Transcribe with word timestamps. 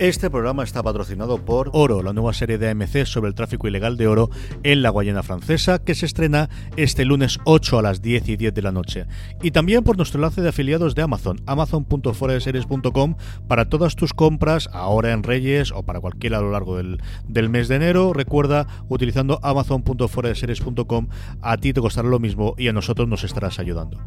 Este 0.00 0.30
programa 0.30 0.64
está 0.64 0.82
patrocinado 0.82 1.44
por 1.44 1.68
Oro, 1.74 2.02
la 2.02 2.14
nueva 2.14 2.32
serie 2.32 2.56
de 2.56 2.70
AMC 2.70 3.04
sobre 3.04 3.28
el 3.28 3.34
tráfico 3.34 3.68
ilegal 3.68 3.98
de 3.98 4.06
oro 4.06 4.30
en 4.62 4.80
la 4.80 4.88
Guayana 4.88 5.22
Francesa, 5.22 5.84
que 5.84 5.94
se 5.94 6.06
estrena 6.06 6.48
este 6.78 7.04
lunes 7.04 7.38
8 7.44 7.78
a 7.78 7.82
las 7.82 8.00
10 8.00 8.30
y 8.30 8.36
10 8.38 8.54
de 8.54 8.62
la 8.62 8.72
noche. 8.72 9.04
Y 9.42 9.50
también 9.50 9.84
por 9.84 9.98
nuestro 9.98 10.16
enlace 10.16 10.40
de 10.40 10.48
afiliados 10.48 10.94
de 10.94 11.02
Amazon, 11.02 11.42
amazon.foradeseries.com, 11.44 13.16
para 13.46 13.68
todas 13.68 13.94
tus 13.94 14.14
compras, 14.14 14.70
ahora 14.72 15.12
en 15.12 15.22
Reyes 15.22 15.70
o 15.70 15.82
para 15.82 16.00
cualquiera 16.00 16.38
a 16.38 16.40
lo 16.40 16.50
largo 16.50 16.78
del, 16.78 17.02
del 17.28 17.50
mes 17.50 17.68
de 17.68 17.76
enero. 17.76 18.14
Recuerda, 18.14 18.66
utilizando 18.88 19.38
amazon.foradeseries.com, 19.42 21.08
a 21.42 21.58
ti 21.58 21.74
te 21.74 21.82
costará 21.82 22.08
lo 22.08 22.20
mismo 22.20 22.54
y 22.56 22.68
a 22.68 22.72
nosotros 22.72 23.06
nos 23.06 23.22
estarás 23.22 23.58
ayudando. 23.58 23.98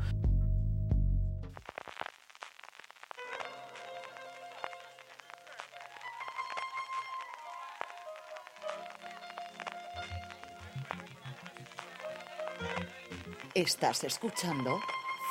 Estás 13.55 14.03
escuchando 14.03 14.79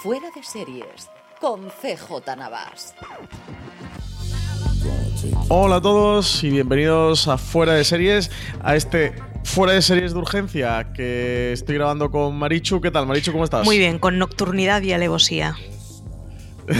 Fuera 0.00 0.28
de 0.32 0.44
Series 0.44 1.10
con 1.40 1.68
CJ 1.70 2.36
Navas. 2.36 2.94
Hola 5.48 5.76
a 5.76 5.80
todos 5.80 6.44
y 6.44 6.50
bienvenidos 6.50 7.26
a 7.26 7.36
Fuera 7.36 7.72
de 7.72 7.82
Series, 7.82 8.30
a 8.62 8.76
este 8.76 9.12
Fuera 9.42 9.72
de 9.72 9.82
Series 9.82 10.12
de 10.12 10.20
Urgencia 10.20 10.92
que 10.94 11.50
estoy 11.52 11.74
grabando 11.74 12.12
con 12.12 12.38
Marichu. 12.38 12.80
¿Qué 12.80 12.92
tal, 12.92 13.08
Marichu? 13.08 13.32
¿Cómo 13.32 13.42
estás? 13.42 13.64
Muy 13.64 13.78
bien, 13.78 13.98
con 13.98 14.20
nocturnidad 14.20 14.82
y 14.82 14.92
alevosía. 14.92 15.56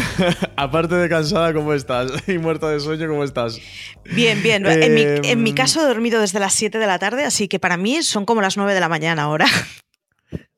Aparte 0.57 0.95
de 0.95 1.09
cansada, 1.09 1.53
¿cómo 1.53 1.75
estás? 1.75 2.13
Y 2.29 2.39
muerta 2.39 2.69
de 2.69 2.79
sueño, 2.79 3.09
¿cómo 3.09 3.25
estás? 3.25 3.59
Bien, 4.05 4.41
bien. 4.45 4.65
en, 4.65 4.95
mi, 4.95 5.03
en, 5.03 5.43
mi, 5.43 5.51
Em, 5.51 5.57
caso 5.57 5.83
he 5.83 5.89
dormido 5.89 6.21
desde 6.21 6.39
las 6.39 6.55
7 6.55 6.79
de 6.79 6.87
la 6.87 7.01
tarde, 7.01 7.25
así 7.25 7.49
que 7.49 7.59
para 7.59 7.77
mí 7.77 8.01
son 8.05 8.27
como 8.27 8.43
las 8.43 8.57
9 8.57 8.75
de 8.75 8.81
la 8.81 8.89
mañana 8.89 9.25
ahora. 9.25 9.47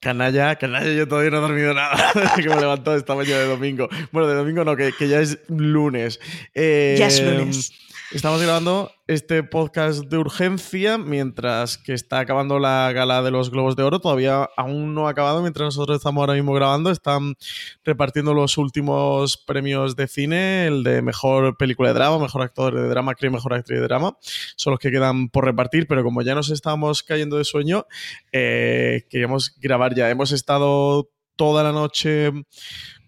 Canalla, 0.05 0.57
canalla, 0.57 0.93
yo 0.93 1.09
todavía 1.09 1.31
no 1.31 1.39
he 1.39 1.41
dormido 1.41 1.73
nada. 1.73 2.13
que 2.37 2.47
me 2.47 2.57
he 2.57 2.61
levantado 2.61 2.95
esta 2.95 3.15
mañana 3.15 3.39
de 3.39 3.47
domingo. 3.47 3.89
Bueno, 4.13 4.29
de 4.29 4.35
domingo 4.35 4.63
no, 4.63 4.77
que, 4.77 4.93
que 4.93 5.09
ya 5.09 5.19
es 5.19 5.39
lunes. 5.49 6.21
Ya 6.55 7.07
es 7.07 7.23
lunes. 7.23 7.73
Estamos 8.15 8.41
grabando 8.41 8.93
este 9.09 9.43
podcast 9.43 10.05
de 10.05 10.19
urgencia 10.19 10.99
mientras 10.99 11.77
que 11.77 11.95
está 11.95 12.21
acabando 12.21 12.61
la 12.61 12.93
gala 12.93 13.23
de 13.23 13.33
los 13.33 13.51
Globos 13.51 13.75
de 13.75 13.83
Oro. 13.83 13.99
Todavía 13.99 14.49
aún 14.57 14.95
no 14.95 15.09
ha 15.09 15.11
acabado 15.11 15.43
mientras 15.43 15.67
nosotros 15.67 15.97
estamos 15.97 16.21
ahora 16.21 16.35
mismo 16.35 16.53
grabando. 16.53 16.93
Están 16.93 17.35
repartiendo 17.83 18.33
los 18.33 18.57
últimos 18.57 19.37
premios 19.37 19.97
de 19.97 20.07
cine, 20.07 20.69
el 20.69 20.85
de 20.85 21.03
mejor 21.03 21.57
película 21.57 21.89
de 21.89 21.95
drama, 21.95 22.21
mejor 22.21 22.43
actor 22.43 22.73
de 22.73 22.89
drama, 22.89 23.17
creo 23.17 23.33
mejor 23.33 23.53
actriz 23.53 23.81
de 23.81 23.85
drama. 23.85 24.17
Son 24.55 24.71
los 24.71 24.79
que 24.79 24.93
quedan 24.93 25.29
por 25.29 25.45
repartir, 25.45 25.89
pero 25.89 26.05
como 26.05 26.23
ya 26.23 26.37
nos 26.37 26.51
estamos 26.51 27.03
cayendo 27.03 27.37
de 27.37 27.45
sueño, 27.45 27.85
eh, 28.31 29.07
queríamos 29.11 29.57
grabar 29.59 29.93
ya. 29.93 30.09
Hemos 30.09 30.31
estado 30.31 31.11
toda 31.35 31.65
la 31.65 31.73
noche 31.73 32.31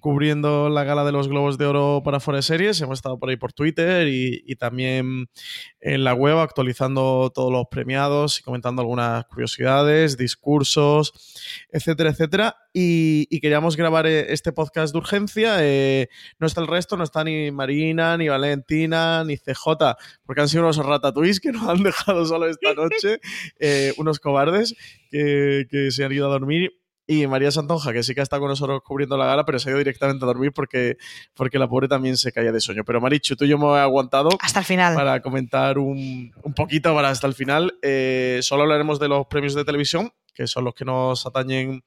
cubriendo 0.07 0.69
la 0.69 0.85
gala 0.85 1.05
de 1.05 1.11
los 1.11 1.27
Globos 1.27 1.59
de 1.59 1.67
Oro 1.67 2.01
para 2.05 2.21
Fuera 2.21 2.37
de 2.37 2.43
Series. 2.43 2.81
Hemos 2.81 3.01
estado 3.01 3.19
por 3.19 3.29
ahí 3.29 3.37
por 3.37 3.53
Twitter 3.53 4.07
y, 4.07 4.55
también 4.55 5.27
en 5.81 6.05
la 6.05 6.15
web 6.15 6.39
actualizando 6.39 7.33
todos 7.35 7.51
los 7.51 7.65
premiados 7.69 8.39
y 8.39 8.45
comentando 8.45 8.83
algunas 8.83 9.25
curiosidades, 9.25 10.17
discursos, 10.17 11.13
etcétera, 11.73 12.11
etcétera. 12.11 12.57
Y, 12.73 13.27
queríamos 13.41 13.77
grabar 13.77 14.07
este 14.07 14.53
podcast 14.53 14.93
de 14.93 14.99
urgencia. 14.99 15.57
Eh, 15.63 16.09
no 16.39 16.47
está 16.47 16.61
el 16.61 16.69
resto, 16.69 16.97
no 16.97 17.03
está 17.03 17.25
ni 17.25 17.51
Marina, 17.51 18.17
ni 18.17 18.29
Valentina, 18.29 19.25
ni 19.25 19.37
CJ, 19.37 19.97
porque 20.25 20.41
han 20.41 20.49
sido 20.49 20.63
unos 20.63 20.77
ratatouilles 20.77 21.41
que 21.41 21.51
nos 21.51 21.69
han 21.69 21.83
dejado 21.83 22.25
solo 22.27 22.49
esta 22.49 22.75
noche, 22.75 23.19
eh, 23.59 23.93
unos 23.97 24.21
cobardes 24.21 24.77
que 25.11 25.89
se 25.91 26.05
han 26.05 26.13
ido 26.13 26.29
a 26.29 26.31
dormir 26.31 26.86
y 27.07 27.27
María 27.27 27.51
Santonja, 27.51 27.93
que 27.93 28.03
sí 28.03 28.15
que 28.15 28.21
ha 28.21 28.23
estado 28.23 28.41
con 28.41 28.51
nosotros 28.51 28.83
cubriendo 28.85 29.17
la 29.17 29.27
gala, 29.27 29.45
pero 29.45 29.59
se 29.59 29.69
ha 29.69 29.71
ido 29.71 29.79
directamente 29.79 30.25
a 30.25 30.27
dormir 30.27 30.53
porque, 30.53 30.97
porque 31.35 31.59
la 31.59 31.69
pobre 31.69 31.87
también 31.87 32.17
se 32.17 32.33
caía 32.33 32.51
de 32.51 32.61
sueño. 32.61 32.85
Pero 32.85 33.01
Marichu, 33.01 33.37
tú 33.37 33.45
y 33.45 33.49
yo 33.49 33.59
me 33.59 33.67
he 33.67 33.79
aguantado 33.79 34.31
hasta 34.41 34.61
el 34.61 34.67
final 34.67 34.95
para 34.95 35.23
comentar 35.23 35.79
un, 35.79 36.33
un 36.43 36.55
poquito 36.55 36.95
para 36.95 37.11
hasta 37.11 37.27
el 37.27 37.35
final. 37.35 37.79
Eh, 37.83 38.41
solo 38.43 38.63
hablaremos 38.63 38.99
de 38.99 39.09
los 39.09 39.27
premios 39.27 39.55
de 39.55 39.65
televisión, 39.65 40.13
que 40.35 40.47
son 40.47 40.65
los 40.65 40.75
que 40.75 40.85
nos 40.85 41.25
atañen 41.27 41.85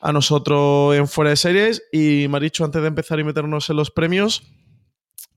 a 0.00 0.12
nosotros 0.12 0.96
en 0.96 1.08
fuera 1.08 1.30
de 1.30 1.36
series. 1.36 1.82
Y 1.92 2.26
Marichu, 2.28 2.64
antes 2.64 2.80
de 2.80 2.88
empezar 2.88 3.20
y 3.20 3.24
meternos 3.24 3.68
en 3.68 3.76
los 3.76 3.90
premios, 3.90 4.42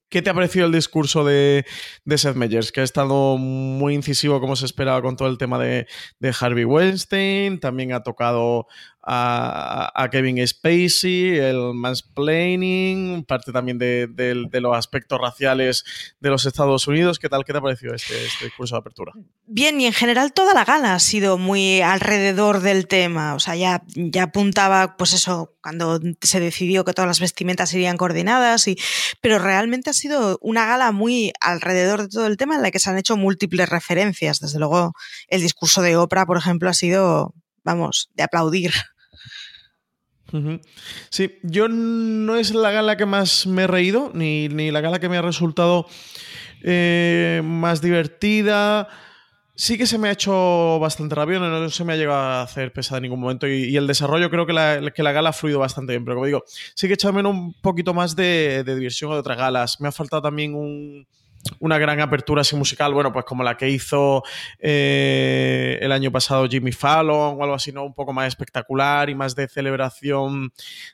¿Qué 0.09 0.21
te 0.21 0.29
ha 0.29 0.33
parecido 0.33 0.65
el 0.65 0.71
discurso 0.71 1.25
de, 1.25 1.65
de, 2.05 2.17
Seth 2.17 2.37
Meyers? 2.37 2.71
Que 2.71 2.79
ha 2.79 2.83
estado 2.83 3.37
muy 3.37 3.93
incisivo, 3.93 4.39
como 4.39 4.55
se 4.55 4.65
esperaba, 4.65 5.01
con 5.01 5.17
todo 5.17 5.27
el 5.27 5.37
tema 5.37 5.59
de, 5.59 5.85
de 6.19 6.33
Harvey 6.39 6.63
Weinstein. 6.63 7.59
También 7.59 7.91
ha 7.91 8.03
tocado 8.03 8.67
a, 9.03 10.07
Kevin 10.11 10.45
Spacey, 10.45 11.37
el 11.37 11.73
mansplaining, 11.73 13.23
parte 13.23 13.51
también 13.51 13.77
de, 13.77 14.49
los 14.53 14.75
aspectos 14.75 15.19
raciales 15.19 15.83
de 16.19 16.29
los 16.29 16.45
Estados 16.45 16.87
Unidos. 16.87 17.19
¿Qué 17.19 17.29
tal? 17.29 17.45
¿Qué 17.45 17.53
te 17.53 17.59
ha 17.59 17.61
parecido 17.61 17.93
este, 17.93 18.25
este 18.25 18.45
discurso 18.45 18.75
de 18.75 18.79
apertura? 18.79 19.13
Bien, 19.45 19.79
y 19.79 19.85
en 19.85 19.93
general 19.93 20.33
toda 20.33 20.53
la 20.53 20.65
gala 20.65 20.93
ha 20.93 20.99
sido 20.99 21.37
muy 21.37 21.81
alrededor 21.81 22.59
del 22.59 22.87
tema. 22.87 23.35
O 23.35 23.39
sea, 23.39 23.55
ya, 23.55 23.83
ya 23.95 24.23
apuntaba, 24.23 24.97
pues 24.97 25.13
eso, 25.13 25.55
cuando 25.61 25.99
se 26.21 26.39
decidió 26.39 26.83
que 26.83 26.93
todas 26.93 27.07
las 27.07 27.19
vestimentas 27.19 27.73
irían 27.73 27.97
coordinadas, 27.97 28.65
pero 29.21 29.39
realmente 29.39 29.89
ha 29.89 29.93
sido 29.93 30.37
una 30.41 30.65
gala 30.65 30.91
muy 30.91 31.31
alrededor 31.39 32.03
de 32.03 32.09
todo 32.09 32.27
el 32.27 32.37
tema 32.37 32.55
en 32.55 32.61
la 32.61 32.71
que 32.71 32.79
se 32.79 32.89
han 32.89 32.97
hecho 32.97 33.17
múltiples 33.17 33.69
referencias. 33.69 34.39
Desde 34.39 34.59
luego, 34.59 34.93
el 35.27 35.41
discurso 35.41 35.81
de 35.81 35.97
Oprah, 35.97 36.25
por 36.25 36.37
ejemplo, 36.37 36.69
ha 36.69 36.73
sido, 36.73 37.33
vamos, 37.67 38.09
de 38.15 38.23
aplaudir. 38.23 38.71
Sí, 41.09 41.37
yo 41.43 41.67
no 41.67 42.35
es 42.35 42.53
la 42.53 42.71
gala 42.71 42.97
que 42.97 43.05
más 43.05 43.45
me 43.45 43.63
he 43.63 43.67
reído, 43.67 44.11
ni, 44.13 44.47
ni 44.49 44.71
la 44.71 44.81
gala 44.81 44.99
que 44.99 45.09
me 45.09 45.17
ha 45.17 45.21
resultado 45.21 45.85
eh, 46.63 47.41
más 47.43 47.81
divertida. 47.81 48.87
Sí 49.55 49.77
que 49.77 49.87
se 49.87 49.97
me 49.97 50.07
ha 50.07 50.11
hecho 50.11 50.79
bastante 50.79 51.15
rápido, 51.15 51.39
no, 51.39 51.69
se 51.69 51.83
me 51.83 51.93
ha 51.93 51.95
llegado 51.95 52.19
a 52.19 52.41
hacer 52.43 52.71
pesada 52.71 52.99
en 52.99 53.03
ningún 53.03 53.19
momento 53.19 53.47
y, 53.47 53.65
y 53.65 53.75
el 53.75 53.87
desarrollo 53.87 54.29
creo 54.29 54.45
que 54.45 54.53
la, 54.53 54.91
que 54.93 55.01
la, 55.01 55.11
gala 55.11 55.29
ha 55.29 55.33
fluido 55.33 55.59
bastante 55.59 55.93
bien, 55.93 56.05
pero 56.05 56.15
como 56.15 56.27
digo, 56.27 56.43
sí 56.75 56.87
que 56.87 56.93
he 56.93 56.95
echado 56.95 57.13
menos 57.13 57.33
un 57.33 57.53
poquito 57.53 57.93
más 57.93 58.15
de, 58.15 58.63
de 58.63 58.75
diversión 58.75 59.11
de 59.11 59.17
otras 59.17 59.37
galas. 59.37 59.81
Me 59.81 59.87
ha 59.87 59.91
faltado 59.91 60.21
también 60.21 60.53
un, 60.53 61.07
una 61.59 61.77
gran 61.77 61.99
apertura 61.99 62.41
así 62.41 62.55
musical, 62.55 62.93
bueno, 62.93 63.11
pues 63.11 63.25
como 63.25 63.43
la 63.43 63.57
que 63.57 63.69
hizo 63.69 64.23
eh, 64.59 65.77
el 65.81 65.91
año 65.91 66.11
pasado 66.11 66.47
Jimmy 66.47 66.71
Fallon 66.71 67.37
o 67.39 67.43
algo 67.43 67.55
así, 67.55 67.71
¿no? 67.71 67.83
Un 67.83 67.93
poco 67.93 68.13
más 68.13 68.27
espectacular 68.27 69.09
y 69.09 69.15
más 69.15 69.35
de 69.35 69.47
celebración 69.47 70.51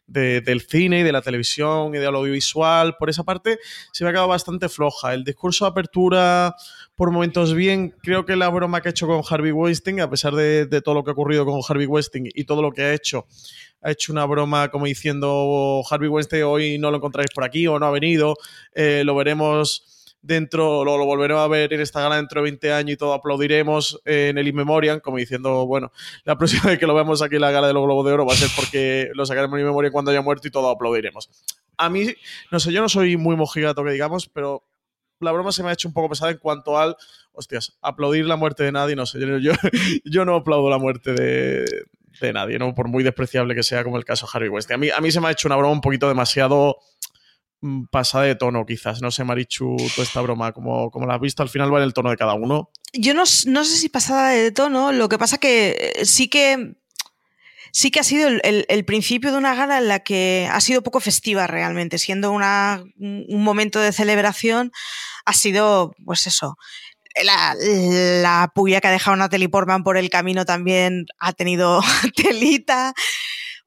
de, 0.08 0.42
del 0.42 0.62
cine 0.62 1.00
y 1.00 1.04
de 1.04 1.12
la 1.12 1.22
televisión 1.22 1.94
y 1.96 1.98
del 1.98 2.16
audiovisual. 2.16 2.96
Por 2.98 3.10
esa 3.10 3.24
parte 3.24 3.60
se 3.92 4.04
me 4.04 4.10
ha 4.10 4.14
quedado 4.14 4.28
bastante 4.28 4.70
floja. 4.70 5.14
El 5.14 5.24
discurso 5.24 5.66
de 5.66 5.72
apertura, 5.72 6.56
por 6.96 7.12
momentos 7.12 7.54
bien, 7.54 7.96
creo 8.02 8.26
que 8.26 8.36
la 8.36 8.50
broma 8.50 8.82
que 8.82 8.90
ha 8.90 8.92
hecho 8.92 9.08
con 9.08 9.22
Harvey 9.30 9.52
Weinstein, 9.52 10.02
a 10.02 10.10
pesar 10.10 10.34
de, 10.34 10.66
de 10.66 10.82
todo 10.82 10.96
lo 10.96 11.04
que 11.04 11.12
ha 11.12 11.14
ocurrido 11.14 11.46
con 11.46 11.62
Harvey 11.68 11.86
Weinstein 11.86 12.30
y 12.34 12.44
todo 12.44 12.62
lo 12.62 12.72
que 12.72 12.84
ha 12.84 12.94
hecho, 12.94 13.28
ha 13.84 13.92
hecho 13.92 14.12
una 14.12 14.26
broma 14.26 14.70
como 14.70 14.86
diciendo 14.86 15.84
Harvey 15.90 16.10
Weinstein 16.10 16.44
hoy 16.44 16.78
no 16.78 16.90
lo 16.90 16.98
encontráis 16.98 17.30
por 17.34 17.44
aquí 17.44 17.68
o 17.68 17.78
no 17.80 17.86
ha 17.86 17.92
venido, 17.92 18.36
eh, 18.74 19.04
lo 19.06 19.16
veremos 19.16 19.93
dentro, 20.24 20.86
lo, 20.86 21.06
volveremos 21.06 21.44
a 21.44 21.48
ver 21.48 21.74
en 21.74 21.82
esta 21.82 22.02
gala 22.02 22.16
dentro 22.16 22.42
de 22.42 22.50
20 22.50 22.74
años 22.74 22.94
y 22.94 22.98
todo 22.98 23.14
aplaudiremos 23.14 24.02
en 24.06 24.38
el 24.38 24.48
In 24.48 25.00
como 25.02 25.18
diciendo, 25.18 25.68
bueno, 25.68 25.92
la 26.24 26.36
próxima 26.40 26.64
vez 26.64 26.80
que 26.80 26.88
lo 26.88 26.96
veamos 26.96 27.22
aquí 27.22 27.36
en 27.36 27.42
la 27.42 27.52
gala 27.52 27.68
de 27.68 27.74
los 27.74 27.84
Globos 27.84 28.06
de 28.06 28.14
Oro 28.14 28.26
va 28.26 28.34
a 28.34 28.38
ser 28.38 28.50
porque 28.56 29.12
lo 29.14 29.26
sacaremos 29.26 29.60
en 29.60 29.68
In 29.68 29.92
cuando 29.92 30.10
haya 30.10 30.22
muerto 30.22 30.48
y 30.48 30.52
todo 30.52 30.70
aplaudiremos. 30.70 31.30
A 31.78 31.90
mí, 31.90 32.08
no 32.52 32.60
sé, 32.60 32.72
yo 32.72 32.82
no 32.82 32.90
soy 32.90 33.18
muy 33.18 33.36
mojigato 33.36 33.84
que 33.84 33.92
digamos, 33.92 34.28
pero 34.30 34.64
la 35.20 35.32
broma 35.32 35.52
se 35.52 35.62
me 35.62 35.70
ha 35.70 35.74
hecho 35.74 35.88
un 35.88 35.94
poco 35.94 36.10
pesada 36.10 36.32
en 36.32 36.38
cuanto 36.38 36.78
al, 36.78 36.96
hostias, 37.34 37.78
aplaudir 37.82 38.26
la 38.26 38.38
muerte 38.38 38.64
de 38.64 38.72
nadie, 38.72 38.96
no 38.96 39.06
sé, 39.06 39.20
yo, 39.20 39.54
yo, 40.06 40.26
no 40.26 40.36
aplaudo 40.36 40.70
la 40.70 40.78
muerte 40.78 41.14
de, 41.14 41.66
de, 42.22 42.34
nadie, 42.34 42.60
¿no? 42.60 42.74
Por 42.74 42.88
muy 42.88 43.04
despreciable 43.04 43.56
que 43.56 43.64
sea 43.64 43.84
como 43.84 43.98
el 43.98 44.06
caso 44.06 44.28
Harry 44.34 44.50
West. 44.50 44.72
A 44.72 44.78
mí, 44.78 44.90
a 44.90 45.02
mí 45.02 45.12
se 45.12 45.20
me 45.20 45.28
ha 45.28 45.32
hecho 45.32 45.48
una 45.48 45.56
broma 45.56 45.74
un 45.74 45.82
poquito 45.82 46.08
demasiado 46.08 46.78
pasada 47.92 48.26
de 48.26 48.36
tono, 48.36 48.66
quizás. 48.66 49.02
No 49.02 49.12
sé, 49.12 49.24
Marichu, 49.24 49.76
toda 49.96 50.04
esta 50.04 50.22
broma, 50.22 50.52
como, 50.52 50.92
la 51.08 51.16
has 51.16 51.22
visto, 51.22 51.44
al 51.44 51.50
final 51.50 51.74
va 51.74 51.80
en 51.80 51.86
el 51.86 51.94
tono 51.94 52.10
de 52.10 52.18
cada 52.18 52.34
uno. 52.34 52.70
Yo 52.94 53.14
no, 53.14 53.24
no 53.46 53.64
sé 53.64 53.78
si 53.78 53.90
pasada 53.90 54.30
de 54.30 54.52
tono, 54.52 54.92
lo 54.92 55.10
que 55.10 55.18
pasa 55.18 55.38
que 55.38 55.94
eh, 55.96 56.06
sí 56.06 56.28
que 56.28 56.76
sí 57.72 57.90
que 57.90 58.00
ha 58.00 58.04
sido 58.04 58.28
el, 58.28 58.86
principio 58.86 59.32
de 59.32 59.38
una 59.38 59.56
gala 59.56 59.80
en 59.80 59.88
la 59.88 60.00
que 60.00 60.48
ha 60.52 60.62
sido 60.62 60.84
poco 60.84 61.00
festiva 61.00 61.48
realmente, 61.48 61.98
siendo 61.98 62.32
una, 62.32 62.84
un 62.98 63.44
momento 63.44 63.80
de 63.80 63.92
celebración, 63.92 64.72
ha 65.26 65.34
sido, 65.34 65.96
pues 66.06 66.28
eso, 66.28 66.56
la, 67.24 67.56
la 67.60 68.52
puya 68.54 68.82
que 68.82 68.88
ha 68.88 68.92
dejado 68.92 69.16
Natalie 69.16 69.50
Portman 69.50 69.84
por 69.84 69.98
el 69.98 70.10
camino 70.10 70.46
también 70.46 71.06
ha 71.20 71.34
tenido 71.34 71.82
telita. 72.16 72.94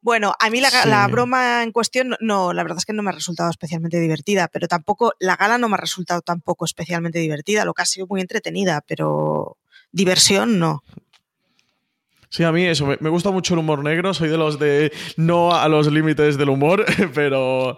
Bueno, 0.07 0.35
a 0.39 0.51
mí 0.51 0.61
la, 0.61 0.71
la, 0.85 1.09
broma 1.09 1.65
en 1.65 1.73
cuestión, 1.73 2.15
no, 2.21 2.53
la 2.53 2.63
verdad 2.63 2.79
es 2.79 2.85
que 2.85 2.93
no 2.93 3.03
me 3.03 3.11
ha 3.11 3.13
resultado 3.13 3.51
especialmente 3.51 3.99
divertida, 3.99 4.47
pero 4.47 4.69
tampoco, 4.69 5.15
la 5.19 5.35
gala 5.35 5.59
no 5.59 5.69
me 5.69 5.75
ha 5.75 5.79
resultado 5.79 6.21
tampoco 6.21 6.65
especialmente 6.65 7.19
divertida, 7.19 7.65
lo 7.65 7.75
que 7.75 7.83
ha 7.83 7.87
sido 7.87 8.07
muy 8.07 8.21
entretenida, 8.21 8.85
pero 8.87 9.57
diversión 9.91 10.61
no. 10.61 10.85
Sí, 12.29 12.45
a 12.45 12.53
mí 12.53 12.65
eso, 12.65 12.87
me, 12.87 13.11
gusta 13.11 13.33
mucho 13.33 13.55
el 13.55 13.59
humor 13.59 13.83
negro, 13.83 14.15
soy 14.15 14.29
de 14.29 14.37
los 14.37 14.61
de 14.61 14.93
no 15.17 15.53
a 15.53 15.67
los 15.69 15.91
límites 15.91 16.39
del 16.39 16.51
humor, 16.51 16.87
pero, 17.13 17.77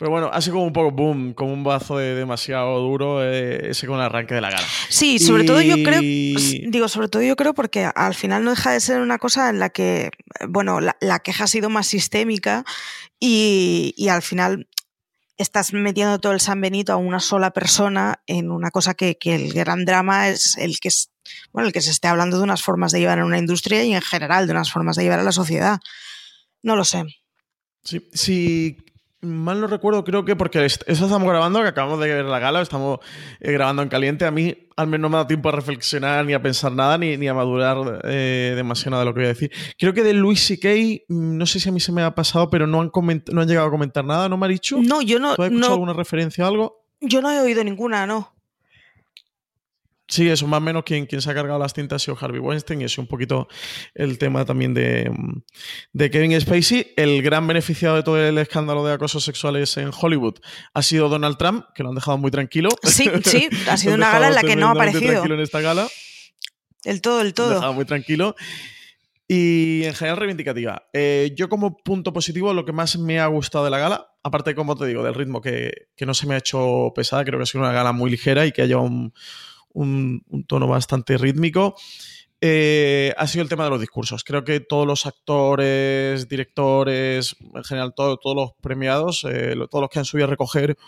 pero 0.00 0.10
bueno, 0.10 0.30
ha 0.32 0.40
sido 0.40 0.54
como 0.54 0.66
un 0.66 0.72
poco 0.72 0.90
boom, 0.92 1.34
como 1.34 1.52
un 1.52 1.62
bazo 1.62 1.98
de 1.98 2.14
demasiado 2.14 2.80
duro 2.80 3.22
eh, 3.22 3.68
ese 3.68 3.86
con 3.86 3.96
el 3.96 4.06
arranque 4.06 4.34
de 4.34 4.40
la 4.40 4.48
gala. 4.48 4.66
Sí, 4.88 5.18
sobre 5.18 5.44
todo 5.44 5.60
yo 5.60 5.74
creo, 5.82 6.00
digo, 6.00 6.88
sobre 6.88 7.08
todo 7.08 7.20
yo 7.20 7.36
creo 7.36 7.52
porque 7.52 7.84
al 7.84 8.14
final 8.14 8.42
no 8.42 8.48
deja 8.48 8.72
de 8.72 8.80
ser 8.80 9.02
una 9.02 9.18
cosa 9.18 9.50
en 9.50 9.58
la 9.58 9.68
que, 9.68 10.10
bueno, 10.48 10.80
la, 10.80 11.18
queja 11.18 11.44
ha 11.44 11.46
sido 11.46 11.68
más 11.68 11.86
sistémica 11.86 12.64
y, 13.20 13.92
y 13.94 14.08
al 14.08 14.22
final 14.22 14.70
estás 15.36 15.74
metiendo 15.74 16.18
todo 16.18 16.32
el 16.32 16.40
San 16.40 16.62
Benito 16.62 16.94
a 16.94 16.96
una 16.96 17.20
sola 17.20 17.50
persona 17.50 18.22
en 18.26 18.50
una 18.50 18.70
cosa 18.70 18.94
que, 18.94 19.18
que, 19.18 19.34
el 19.34 19.52
gran 19.52 19.84
drama 19.84 20.30
es 20.30 20.56
el 20.56 20.80
que 20.80 20.88
es, 20.88 21.10
bueno, 21.52 21.66
el 21.66 21.74
que 21.74 21.82
se 21.82 21.90
esté 21.90 22.08
hablando 22.08 22.38
de 22.38 22.44
unas 22.44 22.62
formas 22.62 22.90
de 22.92 23.00
llevar 23.00 23.18
en 23.18 23.24
una 23.24 23.36
industria 23.36 23.84
y 23.84 23.92
en 23.92 24.00
general 24.00 24.46
de 24.46 24.52
unas 24.52 24.72
formas 24.72 24.96
de 24.96 25.02
llevar 25.02 25.20
a 25.20 25.24
la 25.24 25.32
sociedad. 25.32 25.78
No 26.62 26.74
lo 26.74 26.86
sé. 26.86 27.04
Sí, 27.84 28.08
sí 28.14 28.78
mal 29.22 29.60
no 29.60 29.66
recuerdo, 29.66 30.02
creo 30.04 30.24
que 30.24 30.36
porque 30.36 30.64
eso 30.64 30.84
estamos 30.86 31.28
grabando, 31.28 31.60
que 31.62 31.68
acabamos 31.68 32.00
de 32.00 32.14
ver 32.14 32.24
la 32.24 32.38
gala, 32.38 32.62
estamos 32.62 33.00
eh, 33.40 33.52
grabando 33.52 33.82
en 33.82 33.88
caliente. 33.88 34.24
A 34.24 34.30
mí 34.30 34.56
al 34.76 34.86
menos 34.86 35.02
no 35.02 35.08
me 35.10 35.22
da 35.22 35.26
tiempo 35.26 35.50
a 35.50 35.52
reflexionar 35.52 36.24
ni 36.24 36.32
a 36.32 36.42
pensar 36.42 36.72
nada, 36.72 36.96
ni, 36.96 37.16
ni 37.16 37.28
a 37.28 37.34
madurar 37.34 38.00
eh, 38.04 38.54
demasiado 38.56 38.98
de 38.98 39.04
lo 39.04 39.12
que 39.12 39.20
voy 39.20 39.26
a 39.26 39.28
decir. 39.28 39.50
Creo 39.78 39.92
que 39.92 40.02
de 40.02 40.14
Luis 40.14 40.40
C.K., 40.46 40.68
mm, 41.08 41.36
no 41.36 41.46
sé 41.46 41.60
si 41.60 41.68
a 41.68 41.72
mí 41.72 41.80
se 41.80 41.92
me 41.92 42.02
ha 42.02 42.14
pasado, 42.14 42.48
pero 42.48 42.66
no 42.66 42.80
han, 42.80 42.90
no 43.32 43.40
han 43.42 43.48
llegado 43.48 43.66
a 43.68 43.70
comentar 43.70 44.04
nada, 44.04 44.28
¿no, 44.28 44.36
Marichu? 44.36 44.82
No, 44.82 45.02
yo 45.02 45.18
no. 45.18 45.36
¿Tú 45.36 45.42
has 45.42 45.50
escuchado 45.50 45.74
alguna 45.74 45.92
referencia 45.92 46.44
a 46.44 46.48
algo? 46.48 46.84
Yo 47.00 47.20
no 47.20 47.30
he 47.30 47.40
oído 47.40 47.62
ninguna, 47.64 48.06
no. 48.06 48.32
Sí, 50.10 50.28
eso 50.28 50.48
más 50.48 50.58
o 50.58 50.60
menos 50.60 50.82
quien, 50.82 51.06
quien 51.06 51.22
se 51.22 51.30
ha 51.30 51.34
cargado 51.34 51.56
las 51.60 51.72
tintas 51.72 52.02
ha 52.02 52.04
sido 52.04 52.18
Harvey 52.20 52.40
Weinstein 52.40 52.80
y 52.80 52.84
es 52.84 52.98
un 52.98 53.06
poquito 53.06 53.46
el 53.94 54.18
tema 54.18 54.44
también 54.44 54.74
de, 54.74 55.08
de, 55.92 56.10
Kevin 56.10 56.38
Spacey. 56.40 56.94
El 56.96 57.22
gran 57.22 57.46
beneficiado 57.46 57.94
de 57.94 58.02
todo 58.02 58.20
el 58.20 58.36
escándalo 58.38 58.84
de 58.84 58.92
acosos 58.92 59.22
sexuales 59.22 59.76
en 59.76 59.92
Hollywood 59.96 60.40
ha 60.74 60.82
sido 60.82 61.08
Donald 61.08 61.38
Trump, 61.38 61.64
que 61.76 61.84
lo 61.84 61.90
han 61.90 61.94
dejado 61.94 62.18
muy 62.18 62.32
tranquilo. 62.32 62.70
Sí, 62.82 63.08
sí, 63.24 63.48
ha 63.68 63.76
sido 63.76 63.94
una 63.94 64.10
gala 64.10 64.28
en 64.28 64.34
la 64.34 64.42
que 64.42 64.56
no 64.56 64.66
ha 64.66 64.70
aparecido. 64.72 65.12
tranquilo 65.12 65.36
en 65.36 65.40
esta 65.42 65.60
gala. 65.60 65.86
El 66.82 67.00
todo, 67.00 67.20
el 67.20 67.32
todo. 67.32 67.46
Lo 67.46 67.52
han 67.52 67.60
dejado 67.60 67.74
muy 67.74 67.84
tranquilo. 67.84 68.34
Y 69.28 69.84
en 69.84 69.94
general 69.94 70.16
reivindicativa. 70.16 70.88
Eh, 70.92 71.32
yo 71.36 71.48
como 71.48 71.76
punto 71.76 72.12
positivo, 72.12 72.52
lo 72.52 72.64
que 72.64 72.72
más 72.72 72.98
me 72.98 73.20
ha 73.20 73.28
gustado 73.28 73.64
de 73.64 73.70
la 73.70 73.78
gala, 73.78 74.10
aparte, 74.24 74.56
como 74.56 74.74
te 74.74 74.86
digo, 74.86 75.04
del 75.04 75.14
ritmo 75.14 75.40
que, 75.40 75.86
que 75.94 76.04
no 76.04 76.14
se 76.14 76.26
me 76.26 76.34
ha 76.34 76.38
hecho 76.38 76.92
pesada, 76.96 77.24
creo 77.24 77.38
que 77.38 77.44
ha 77.44 77.46
sido 77.46 77.62
una 77.62 77.72
gala 77.72 77.92
muy 77.92 78.10
ligera 78.10 78.44
y 78.44 78.50
que 78.50 78.62
ha 78.62 78.66
llevado 78.66 78.90
un 79.72 80.44
tono 80.46 80.66
bastante 80.66 81.18
rítmico. 81.18 81.74
Eh, 82.42 83.12
ha 83.18 83.26
sido 83.26 83.42
el 83.42 83.50
tema 83.50 83.64
de 83.64 83.70
los 83.70 83.80
discursos. 83.80 84.24
Creo 84.24 84.44
que 84.44 84.60
todos 84.60 84.86
los 84.86 85.04
actores, 85.04 86.26
directores, 86.26 87.36
en 87.54 87.64
general 87.64 87.92
todos 87.94 88.18
los 88.34 88.52
premiados, 88.62 89.26
eh, 89.28 89.54
todos 89.70 89.82
los 89.82 89.90
que 89.90 89.98
han 89.98 90.06
subido 90.06 90.26
a 90.26 90.30
recoger 90.30 90.78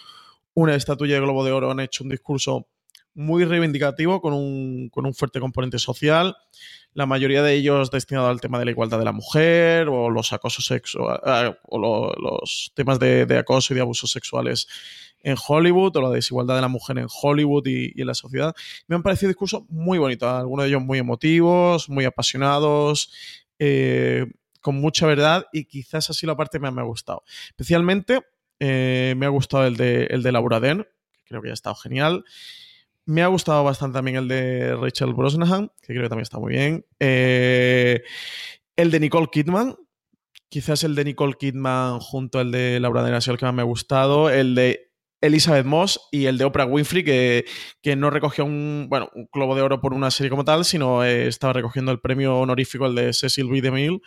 una 0.55 0.75
estatuilla 0.75 1.15
de 1.15 1.21
Globo 1.21 1.45
de 1.45 1.53
Oro 1.53 1.71
han 1.71 1.81
hecho 1.81 2.05
un 2.05 2.11
discurso 2.11 2.67
muy 3.15 3.45
reivindicativo 3.45 4.21
con 4.21 4.33
un, 4.33 4.89
con 4.91 5.07
un 5.07 5.15
fuerte 5.15 5.41
componente 5.41 5.79
social. 5.79 6.37
La 6.95 7.07
mayoría 7.07 7.43
de 7.43 7.55
ellos 7.55 7.91
destinado 7.91 8.29
al 8.29 8.41
tema 8.41 8.59
de 8.59 8.67
la 8.67 8.71
igualdad 8.71 8.99
de 8.99 9.05
la 9.05 9.13
mujer 9.13 9.89
o 9.89 10.11
los 10.11 10.33
acosos 10.33 10.67
sexuales 10.67 11.55
o 11.69 11.79
los 11.79 12.73
temas 12.75 12.99
de, 12.99 13.27
de 13.27 13.39
acoso 13.39 13.73
y 13.73 13.77
de 13.77 13.81
abusos 13.81 14.11
sexuales 14.11 14.69
en 15.23 15.37
Hollywood 15.47 15.97
o 15.97 16.03
la 16.03 16.11
desigualdad 16.11 16.57
de 16.57 16.61
la 16.61 16.69
mujer 16.69 16.99
en 16.99 17.07
Hollywood 17.11 17.67
y, 17.67 18.01
en 18.01 18.07
la 18.07 18.15
sociedad. 18.15 18.55
Me 18.87 18.97
han 18.97 19.03
parecido 19.03 19.29
discursos 19.29 19.63
muy 19.69 19.99
bonitos, 19.99 20.29
algunos 20.29 20.65
de 20.65 20.71
ellos 20.71 20.83
muy 20.83 20.99
emotivos, 20.99 21.89
muy 21.89 22.05
apasionados, 22.05 23.13
eh, 23.59 24.27
con 24.61 24.77
mucha 24.77 25.07
verdad 25.07 25.47
y 25.53 25.65
quizás 25.65 26.11
así 26.11 26.27
la 26.27 26.37
parte 26.37 26.59
más 26.59 26.73
me 26.73 26.81
ha 26.81 26.85
gustado. 26.85 27.25
Especialmente 27.49 28.21
eh, 28.61 29.15
me 29.17 29.27
ha 29.27 29.31
gustado 29.31 29.67
el 29.67 29.77
de, 29.77 30.05
el 30.07 30.23
de 30.23 30.33
Laura 30.33 30.61
Dern, 30.61 30.87
que 31.13 31.23
creo 31.25 31.43
que 31.43 31.51
ha 31.51 31.55
estado 31.55 31.77
genial. 31.77 32.25
Me 33.05 33.23
ha 33.23 33.27
gustado 33.27 33.65
bastante 33.65 33.95
también 33.95 34.17
el 34.17 34.29
de 34.29 34.77
Rachel 34.77 35.13
Brosnahan, 35.13 35.71
que 35.81 35.93
creo 35.93 36.03
que 36.03 36.09
también 36.09 36.23
está 36.23 36.39
muy 36.39 36.53
bien. 36.53 36.87
Eh, 37.01 38.03
el 38.77 38.91
de 38.91 39.01
Nicole 39.01 39.29
Kidman, 39.31 39.77
quizás 40.49 40.85
el 40.85 40.95
de 40.95 41.05
Nicole 41.05 41.35
Kidman 41.39 41.99
junto 41.99 42.39
al 42.39 42.53
de 42.53 42.79
Laura 42.79 43.21
sido 43.21 43.33
el 43.33 43.39
que 43.39 43.47
más 43.47 43.55
me 43.55 43.63
ha 43.63 43.65
gustado. 43.65 44.31
El 44.31 44.55
de 44.55 44.93
Elizabeth 45.23 45.65
Moss 45.65 46.01
y 46.11 46.27
el 46.27 46.37
de 46.37 46.45
Oprah 46.45 46.67
Winfrey, 46.67 47.05
que, 47.05 47.45
que, 47.81 47.97
no 47.97 48.11
recogió 48.11 48.45
un, 48.45 48.89
bueno, 48.91 49.09
un 49.15 49.29
globo 49.33 49.55
de 49.55 49.63
oro 49.63 49.81
por 49.81 49.95
una 49.95 50.11
serie 50.11 50.31
como 50.31 50.45
tal, 50.45 50.65
sino 50.65 51.05
eh, 51.05 51.29
estaba 51.29 51.53
recogiendo 51.53 51.93
el 51.93 52.01
premio 52.01 52.39
honorífico, 52.39 52.87
el 52.87 52.97
de 52.97 53.13
Cecil 53.13 53.49
B. 53.49 53.63
DeMille, 53.63 54.01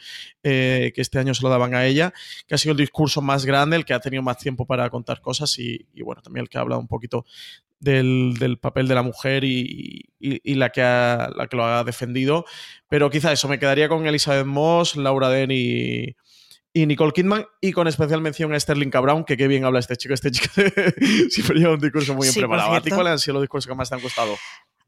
eh, 0.44 0.92
que 0.94 1.02
este 1.02 1.18
año 1.18 1.34
se 1.34 1.42
lo 1.42 1.50
daban 1.50 1.74
a 1.74 1.86
ella, 1.86 2.14
que 2.48 2.56
ha 2.56 2.58
sido 2.58 2.74
el 2.74 2.78
discurso 2.78 3.22
más 3.22 3.46
grande, 3.46 3.78
el 3.78 3.86
que 3.86 3.94
ha 3.94 4.00
tenido 4.02 4.22
más 4.24 4.38
tiempo 4.38 4.68
para 4.68 4.90
contar 4.90 5.22
cosas 5.22 5.58
y, 5.58 5.88
y 5.94 6.02
bueno, 6.02 6.22
también 6.22 6.44
el 6.44 6.50
que 6.50 6.58
ha 6.58 6.62
hablado 6.62 6.82
un 6.82 6.88
poquito 6.88 7.26
del, 7.80 8.36
del 8.40 8.58
papel 8.58 8.88
de 8.88 8.96
la 8.96 9.02
mujer 9.02 9.44
y, 9.44 10.10
y, 10.20 10.40
y 10.44 10.56
la, 10.56 10.70
que 10.70 10.82
ha, 10.82 11.30
la 11.36 11.48
que 11.48 11.58
lo 11.58 11.66
ha 11.66 11.84
defendido. 11.84 12.46
Pero 12.90 13.10
quizá 13.10 13.32
eso, 13.32 13.48
me 13.48 13.60
quedaría 13.60 13.90
con 13.90 14.06
Elizabeth 14.08 14.46
Moss, 14.46 14.96
Laura 14.96 15.30
Den 15.30 15.52
y 15.52 16.16
y 16.76 16.86
Nicole 16.88 17.14
Kidman, 17.14 17.48
y 17.62 17.72
con 17.72 17.88
especial 17.88 18.20
mención 18.20 18.54
a 18.54 18.60
Sterling 18.60 18.90
K. 18.90 19.00
Brown, 19.00 19.24
que 19.24 19.38
qué 19.38 19.48
bien 19.48 19.64
habla 19.64 19.80
este 19.80 19.96
chico. 19.96 20.14
Este 20.14 20.30
chico 20.30 20.54
siempre 21.30 21.58
lleva 21.58 21.74
un 21.74 21.80
discurso 21.80 22.14
muy 22.14 22.28
bien 22.28 22.36
preparado. 22.36 22.74
¿A 22.74 22.82
ti 22.82 22.92
cuáles 22.92 23.14
han 23.14 23.20
sido 23.20 23.36
los 23.36 23.44
discursos 23.44 23.70
que 23.70 23.76
más 23.76 23.88
te 23.88 23.96
han 23.96 24.02
costado? 24.02 24.36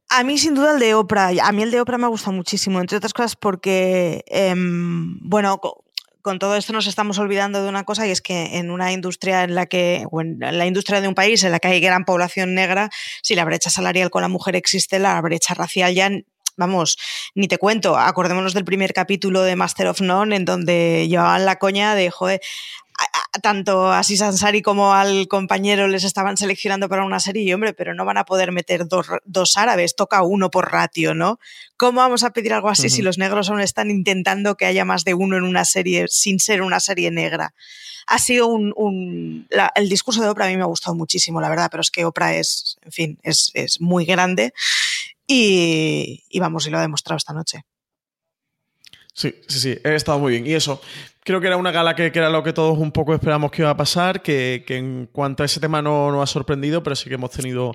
A 0.09 0.21
mí, 0.25 0.37
sin 0.37 0.53
duda, 0.53 0.73
el 0.73 0.79
de 0.81 0.95
Oprah. 0.95 1.31
A 1.41 1.51
mí 1.53 1.63
el 1.63 1.71
de 1.71 1.79
Oprah 1.79 1.97
me 1.97 2.03
ha 2.03 2.09
gustado 2.09 2.33
muchísimo, 2.33 2.81
entre 2.81 2.97
otras 2.97 3.13
cosas 3.13 3.37
porque, 3.37 4.25
em, 4.27 5.17
bueno, 5.21 5.61
con 6.27 6.39
todo 6.39 6.57
esto 6.57 6.73
nos 6.73 6.87
estamos 6.87 7.19
olvidando 7.19 7.63
de 7.63 7.69
una 7.69 7.85
cosa 7.85 8.05
y 8.05 8.11
es 8.11 8.21
que 8.21 8.57
en 8.57 8.69
una 8.69 8.91
industria 8.91 9.45
en 9.45 9.55
la 9.55 9.65
que, 9.65 10.03
o 10.11 10.19
en 10.19 10.39
la 10.39 10.65
industria 10.65 10.99
de 10.99 11.07
un 11.07 11.15
país 11.15 11.41
en 11.45 11.53
la 11.53 11.59
que 11.59 11.69
hay 11.69 11.79
gran 11.79 12.03
población 12.03 12.53
negra, 12.53 12.89
si 13.23 13.33
la 13.33 13.45
brecha 13.45 13.69
salarial 13.69 14.09
con 14.09 14.23
la 14.23 14.27
mujer 14.27 14.57
existe, 14.57 14.99
la 14.99 15.21
brecha 15.21 15.53
racial 15.53 15.93
ya 15.93 16.11
vamos, 16.57 16.97
ni 17.35 17.47
te 17.47 17.57
cuento, 17.57 17.97
acordémonos 17.97 18.53
del 18.53 18.65
primer 18.65 18.93
capítulo 18.93 19.43
de 19.43 19.55
Master 19.55 19.87
of 19.87 20.01
None 20.01 20.35
en 20.35 20.45
donde 20.45 21.07
llevaban 21.07 21.45
la 21.45 21.57
coña 21.57 21.95
de, 21.95 22.11
joder, 22.11 22.41
tanto 23.41 23.91
a 23.91 24.03
Sisansari 24.03 24.61
como 24.61 24.93
al 24.93 25.27
compañero 25.27 25.87
les 25.87 26.03
estaban 26.03 26.37
seleccionando 26.37 26.89
para 26.89 27.05
una 27.05 27.19
serie 27.19 27.43
y 27.43 27.53
hombre, 27.53 27.73
pero 27.73 27.93
no 27.93 28.05
van 28.05 28.17
a 28.17 28.25
poder 28.25 28.51
meter 28.51 28.87
dos, 28.87 29.07
dos 29.25 29.57
árabes, 29.57 29.95
toca 29.95 30.23
uno 30.23 30.49
por 30.49 30.71
ratio, 30.71 31.13
¿no? 31.13 31.39
¿Cómo 31.77 32.01
vamos 32.01 32.23
a 32.23 32.31
pedir 32.31 32.53
algo 32.53 32.69
así 32.69 32.89
si 32.89 33.01
los 33.01 33.17
negros 33.17 33.49
aún 33.49 33.61
están 33.61 33.91
intentando 33.91 34.55
que 34.55 34.65
haya 34.65 34.85
más 34.85 35.03
de 35.03 35.13
uno 35.13 35.37
en 35.37 35.43
una 35.43 35.65
serie 35.65 36.05
sin 36.09 36.39
ser 36.39 36.61
una 36.61 36.79
serie 36.79 37.11
negra? 37.11 37.53
Ha 38.07 38.19
sido 38.19 38.47
un... 38.47 38.73
un 38.75 39.47
el 39.75 39.89
discurso 39.89 40.21
de 40.21 40.29
Oprah 40.29 40.45
a 40.45 40.49
mí 40.49 40.57
me 40.57 40.63
ha 40.63 40.67
gustado 40.67 40.95
muchísimo, 40.95 41.41
la 41.41 41.49
verdad, 41.49 41.67
pero 41.69 41.81
es 41.81 41.91
que 41.91 42.05
Oprah 42.05 42.35
es, 42.35 42.77
en 42.83 42.91
fin, 42.91 43.19
es, 43.21 43.51
es 43.53 43.79
muy 43.81 44.05
grande 44.05 44.53
y, 45.27 46.39
vamos, 46.39 46.65
y 46.65 46.69
lo 46.69 46.77
ha 46.77 46.81
demostrado 46.81 47.17
esta 47.17 47.33
noche. 47.33 47.63
Sí, 49.13 49.35
sí, 49.47 49.59
sí, 49.59 49.77
he 49.83 49.95
estado 49.95 50.19
muy 50.19 50.33
bien. 50.33 50.47
Y 50.47 50.53
eso, 50.53 50.79
creo 51.23 51.41
que 51.41 51.47
era 51.47 51.57
una 51.57 51.71
gala 51.71 51.95
que, 51.95 52.05
era 52.05 52.29
lo 52.29 52.43
que 52.43 52.53
todos 52.53 52.77
un 52.77 52.91
poco 52.91 53.13
esperamos 53.13 53.51
que 53.51 53.63
iba 53.63 53.71
a 53.71 53.77
pasar, 53.77 54.21
que, 54.21 54.63
en 54.67 55.09
cuanto 55.11 55.43
a 55.43 55.47
ese 55.47 55.59
tema 55.59 55.81
no 55.81 56.11
nos 56.11 56.23
ha 56.23 56.31
sorprendido, 56.31 56.83
pero 56.83 56.95
sí 56.95 57.09
que 57.09 57.15
hemos 57.15 57.31
tenido 57.31 57.73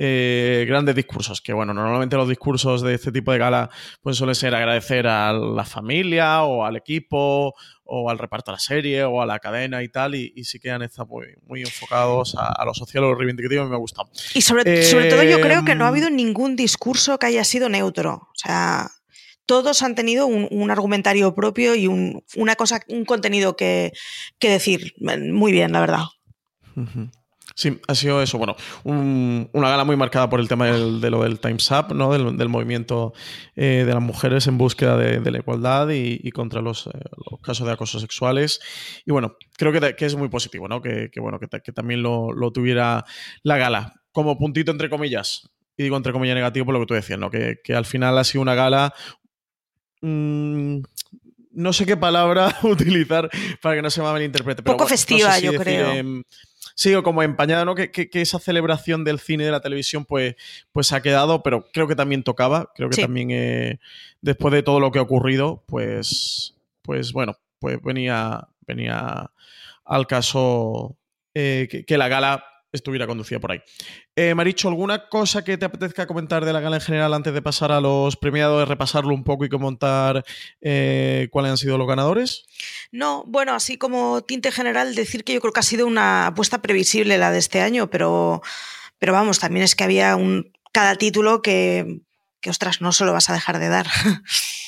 eh, 0.00 0.64
grandes 0.68 0.94
discursos. 0.94 1.40
Que 1.40 1.52
bueno, 1.52 1.74
normalmente 1.74 2.16
los 2.16 2.28
discursos 2.28 2.82
de 2.82 2.94
este 2.94 3.10
tipo 3.10 3.32
de 3.32 3.38
gala 3.38 3.68
pues 4.00 4.16
suelen 4.16 4.36
ser 4.36 4.54
agradecer 4.54 5.08
a 5.08 5.32
la 5.32 5.64
familia 5.64 6.44
o 6.44 6.64
al 6.64 6.76
equipo 6.76 7.54
o 7.82 8.10
al 8.10 8.18
reparto 8.18 8.52
de 8.52 8.56
la 8.56 8.60
serie 8.60 9.02
o 9.02 9.20
a 9.20 9.26
la 9.26 9.40
cadena 9.40 9.82
y 9.82 9.88
tal, 9.88 10.14
y, 10.14 10.44
sí 10.44 10.60
que 10.60 10.70
han 10.70 10.82
estado 10.82 11.08
muy, 11.08 11.26
muy 11.46 11.62
enfocados 11.62 12.36
a, 12.38 12.62
lo 12.64 12.74
social 12.74 13.02
o 13.04 13.08
lo 13.08 13.14
reivindicativo 13.14 13.64
y 13.64 13.68
me 13.68 13.74
ha 13.74 13.78
gustado. 13.78 14.10
Y 14.34 14.42
sobre, 14.42 14.84
sobre 14.84 15.08
todo 15.08 15.22
yo 15.22 15.40
creo 15.40 15.64
que 15.64 15.74
no 15.74 15.84
ha 15.84 15.88
em, 15.88 15.94
habido 15.94 16.10
ningún 16.10 16.54
discurso 16.54 17.18
que 17.18 17.26
haya 17.26 17.44
sido 17.44 17.68
neutro. 17.68 18.28
O 18.30 18.34
sea, 18.34 18.90
todos 19.46 19.82
han 19.82 19.94
tenido 19.94 20.26
un, 20.26 20.70
argumentario 20.70 21.34
propio 21.34 21.74
y 21.74 21.86
un, 21.86 22.22
una 22.36 22.54
cosa, 22.54 22.82
un 22.88 23.06
contenido 23.06 23.56
que, 23.56 23.92
decir. 24.38 24.92
Muy 25.00 25.50
bien, 25.50 25.72
la 25.72 25.80
verdad. 25.80 26.04
Sí, 27.58 27.80
ha 27.88 27.94
sido 27.96 28.22
eso. 28.22 28.38
Bueno, 28.38 28.54
una 28.84 29.68
gala 29.68 29.82
muy 29.82 29.96
marcada 29.96 30.30
por 30.30 30.38
el 30.38 30.46
tema 30.46 30.66
de 30.66 31.10
lo 31.10 31.24
del 31.24 31.40
Time's 31.40 31.68
Up, 31.72 31.92
¿no? 31.92 32.12
del, 32.12 32.48
movimiento 32.48 33.14
eh, 33.56 33.82
de 33.84 33.92
las 33.92 34.00
mujeres 34.00 34.46
en 34.46 34.58
búsqueda 34.58 34.96
de, 34.96 35.28
la 35.28 35.38
igualdad 35.38 35.88
y, 35.90 36.30
contra 36.30 36.62
los, 36.62 36.86
eh, 36.86 36.90
los, 37.28 37.40
casos 37.40 37.66
de 37.66 37.72
acoso 37.72 37.98
sexuales. 37.98 38.60
Y 39.04 39.10
bueno, 39.10 39.34
creo 39.56 39.72
que, 39.72 39.96
que 39.96 40.06
es 40.06 40.14
muy 40.14 40.28
positivo, 40.28 40.68
¿no? 40.68 40.80
Que, 40.80 41.10
bueno, 41.20 41.40
que, 41.40 41.72
también 41.72 42.00
lo, 42.00 42.32
lo, 42.32 42.52
tuviera 42.52 43.04
la 43.42 43.56
gala. 43.56 43.92
Como 44.12 44.38
puntito 44.38 44.70
entre 44.70 44.88
comillas, 44.88 45.50
y 45.76 45.82
digo 45.82 45.96
entre 45.96 46.12
comillas 46.12 46.36
negativo 46.36 46.66
por 46.66 46.74
lo 46.74 46.80
que 46.80 46.86
tú 46.86 46.94
decías, 46.94 47.18
¿no? 47.18 47.28
Que, 47.28 47.58
al 47.74 47.86
final 47.86 48.16
ha 48.18 48.22
sido 48.22 48.40
una 48.42 48.54
gala 48.54 48.94
Mm, 50.00 50.80
no 51.50 51.72
sé 51.72 51.84
qué 51.84 51.96
palabra 51.96 52.56
utilizar 52.62 53.28
para 53.60 53.74
que 53.74 53.82
no 53.82 53.90
se 53.90 54.00
me 54.00 54.06
malinterprete. 54.06 54.62
Poco 54.62 54.86
festiva, 54.86 55.38
yo 55.40 55.54
creo. 55.54 55.92
Em, 55.92 56.22
sí, 56.78 56.94
o 56.94 57.02
como 57.02 57.24
empañada, 57.24 57.64
¿no? 57.64 57.74
Que, 57.74 58.08
esa 58.12 58.38
celebración 58.38 59.02
del 59.02 59.18
cine 59.18 59.42
y 59.42 59.46
de 59.46 59.52
la 59.52 59.60
televisión, 59.60 60.04
pues, 60.04 60.36
pues 60.70 60.92
ha 60.92 61.02
quedado, 61.02 61.42
pero 61.42 61.66
creo 61.72 61.88
que 61.88 61.96
también 61.96 62.22
tocaba. 62.22 62.70
Creo 62.76 62.88
que 62.88 63.02
también, 63.02 63.32
eh, 63.32 63.80
después 64.20 64.54
de 64.54 64.62
todo 64.62 64.78
lo 64.78 64.92
que 64.92 65.00
ha 65.00 65.02
ocurrido, 65.02 65.64
pues, 65.66 66.54
pues 66.82 67.12
bueno, 67.12 67.36
pues 67.58 67.82
venía, 67.82 68.46
venía 68.64 69.32
al 69.84 70.06
caso 70.06 70.96
eh, 71.34 71.84
que, 71.84 71.98
la 71.98 72.06
gala 72.06 72.44
estuviera 72.72 73.06
conducida 73.06 73.40
por 73.40 73.52
ahí. 73.52 73.60
Eh, 74.14 74.34
Maricho, 74.34 74.68
¿alguna 74.68 75.08
cosa 75.08 75.42
que 75.42 75.56
te 75.56 75.64
apetezca 75.64 76.06
comentar 76.06 76.44
de 76.44 76.52
la 76.52 76.60
gala 76.60 76.76
en 76.76 76.82
general 76.82 77.14
antes 77.14 77.32
de 77.32 77.42
pasar 77.42 77.72
a 77.72 77.80
los 77.80 78.16
premiados, 78.16 78.68
repasarlo 78.68 79.14
un 79.14 79.24
poco 79.24 79.44
y 79.44 79.48
comentar 79.48 80.24
eh, 80.60 81.28
cuáles 81.30 81.52
han 81.52 81.56
sido 81.56 81.78
los 81.78 81.88
ganadores? 81.88 82.46
No, 82.92 83.24
bueno, 83.26 83.54
así 83.54 83.78
como 83.78 84.22
tinte 84.22 84.52
general, 84.52 84.94
decir 84.94 85.24
que 85.24 85.34
yo 85.34 85.40
creo 85.40 85.52
que 85.52 85.60
ha 85.60 85.64
sido 85.64 85.86
una 85.86 86.28
apuesta 86.28 86.60
previsible 86.60 87.18
la 87.18 87.30
de 87.30 87.38
este 87.38 87.60
año, 87.60 87.88
pero, 87.90 88.42
pero 88.98 89.12
vamos, 89.12 89.38
también 89.38 89.64
es 89.64 89.74
que 89.74 89.84
había 89.84 90.16
un, 90.16 90.52
cada 90.72 90.96
título 90.96 91.42
que, 91.42 92.00
que, 92.40 92.50
ostras, 92.50 92.80
no 92.80 92.92
se 92.92 93.04
lo 93.04 93.12
vas 93.12 93.30
a 93.30 93.34
dejar 93.34 93.58
de 93.58 93.68
dar. 93.68 93.86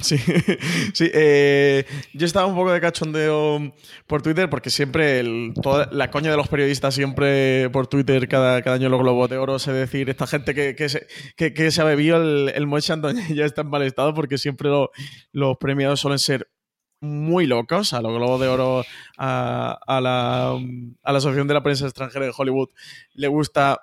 Sí, 0.00 0.18
sí. 0.94 1.10
Eh, 1.14 1.84
yo 2.12 2.26
estaba 2.26 2.46
un 2.46 2.54
poco 2.54 2.72
de 2.72 2.80
cachondeo 2.80 3.72
por 4.06 4.20
Twitter 4.20 4.50
porque 4.50 4.68
siempre 4.68 5.22
la 5.22 6.10
coña 6.10 6.30
de 6.30 6.36
los 6.36 6.48
periodistas 6.48 6.94
siempre 6.94 7.70
por 7.70 7.86
Twitter 7.86 8.28
cada, 8.28 8.56
año 8.72 8.88
los 8.88 9.00
globos 9.00 9.30
de 9.30 9.38
oro 9.38 9.56
es 9.56 9.66
decir, 9.66 10.10
esta 10.10 10.26
gente 10.26 10.54
que, 10.54 10.88
se, 10.88 11.80
ha 11.80 11.84
bebido 11.84 12.16
el, 12.16 12.52
el 12.54 12.66
ya 13.34 13.44
está 13.44 13.62
en 13.62 13.70
mal 13.70 13.82
estado 13.82 14.12
porque 14.12 14.38
siempre 14.38 14.70
los 15.32 15.56
premiados 15.58 16.00
suelen 16.00 16.18
ser 16.18 16.48
muy 17.00 17.46
locos. 17.46 17.92
A 17.92 18.02
los 18.02 18.12
globos 18.12 18.40
de 18.40 18.48
oro, 18.48 18.84
a 19.16 20.00
la 20.00 20.58
Asociación 21.04 21.46
de 21.46 21.54
la 21.54 21.62
Prensa 21.62 21.86
Extranjera 21.86 22.26
de 22.26 22.34
Hollywood 22.36 22.70
le 23.14 23.28
gusta 23.28 23.80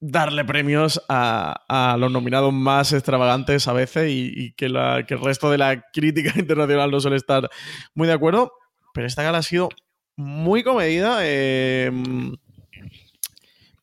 darle 0.00 0.44
premios 0.44 1.02
a, 1.08 1.96
los 1.98 2.12
nominados 2.12 2.52
más 2.52 2.92
extravagantes 2.92 3.66
a 3.68 3.72
veces 3.72 4.10
y, 4.10 4.52
que, 4.52 4.66
el 4.66 5.20
resto 5.20 5.50
de 5.50 5.58
la 5.58 5.82
crítica 5.92 6.32
internacional 6.38 6.90
no 6.90 7.00
suele 7.00 7.16
estar 7.16 7.48
muy 7.94 8.06
de 8.06 8.14
acuerdo. 8.14 8.52
Pero 8.92 9.06
esta 9.06 9.22
gala 9.22 9.38
ha 9.38 9.42
sido 9.42 9.68
muy 10.16 10.62
comedida. 10.62 11.18
Em, 11.22 12.34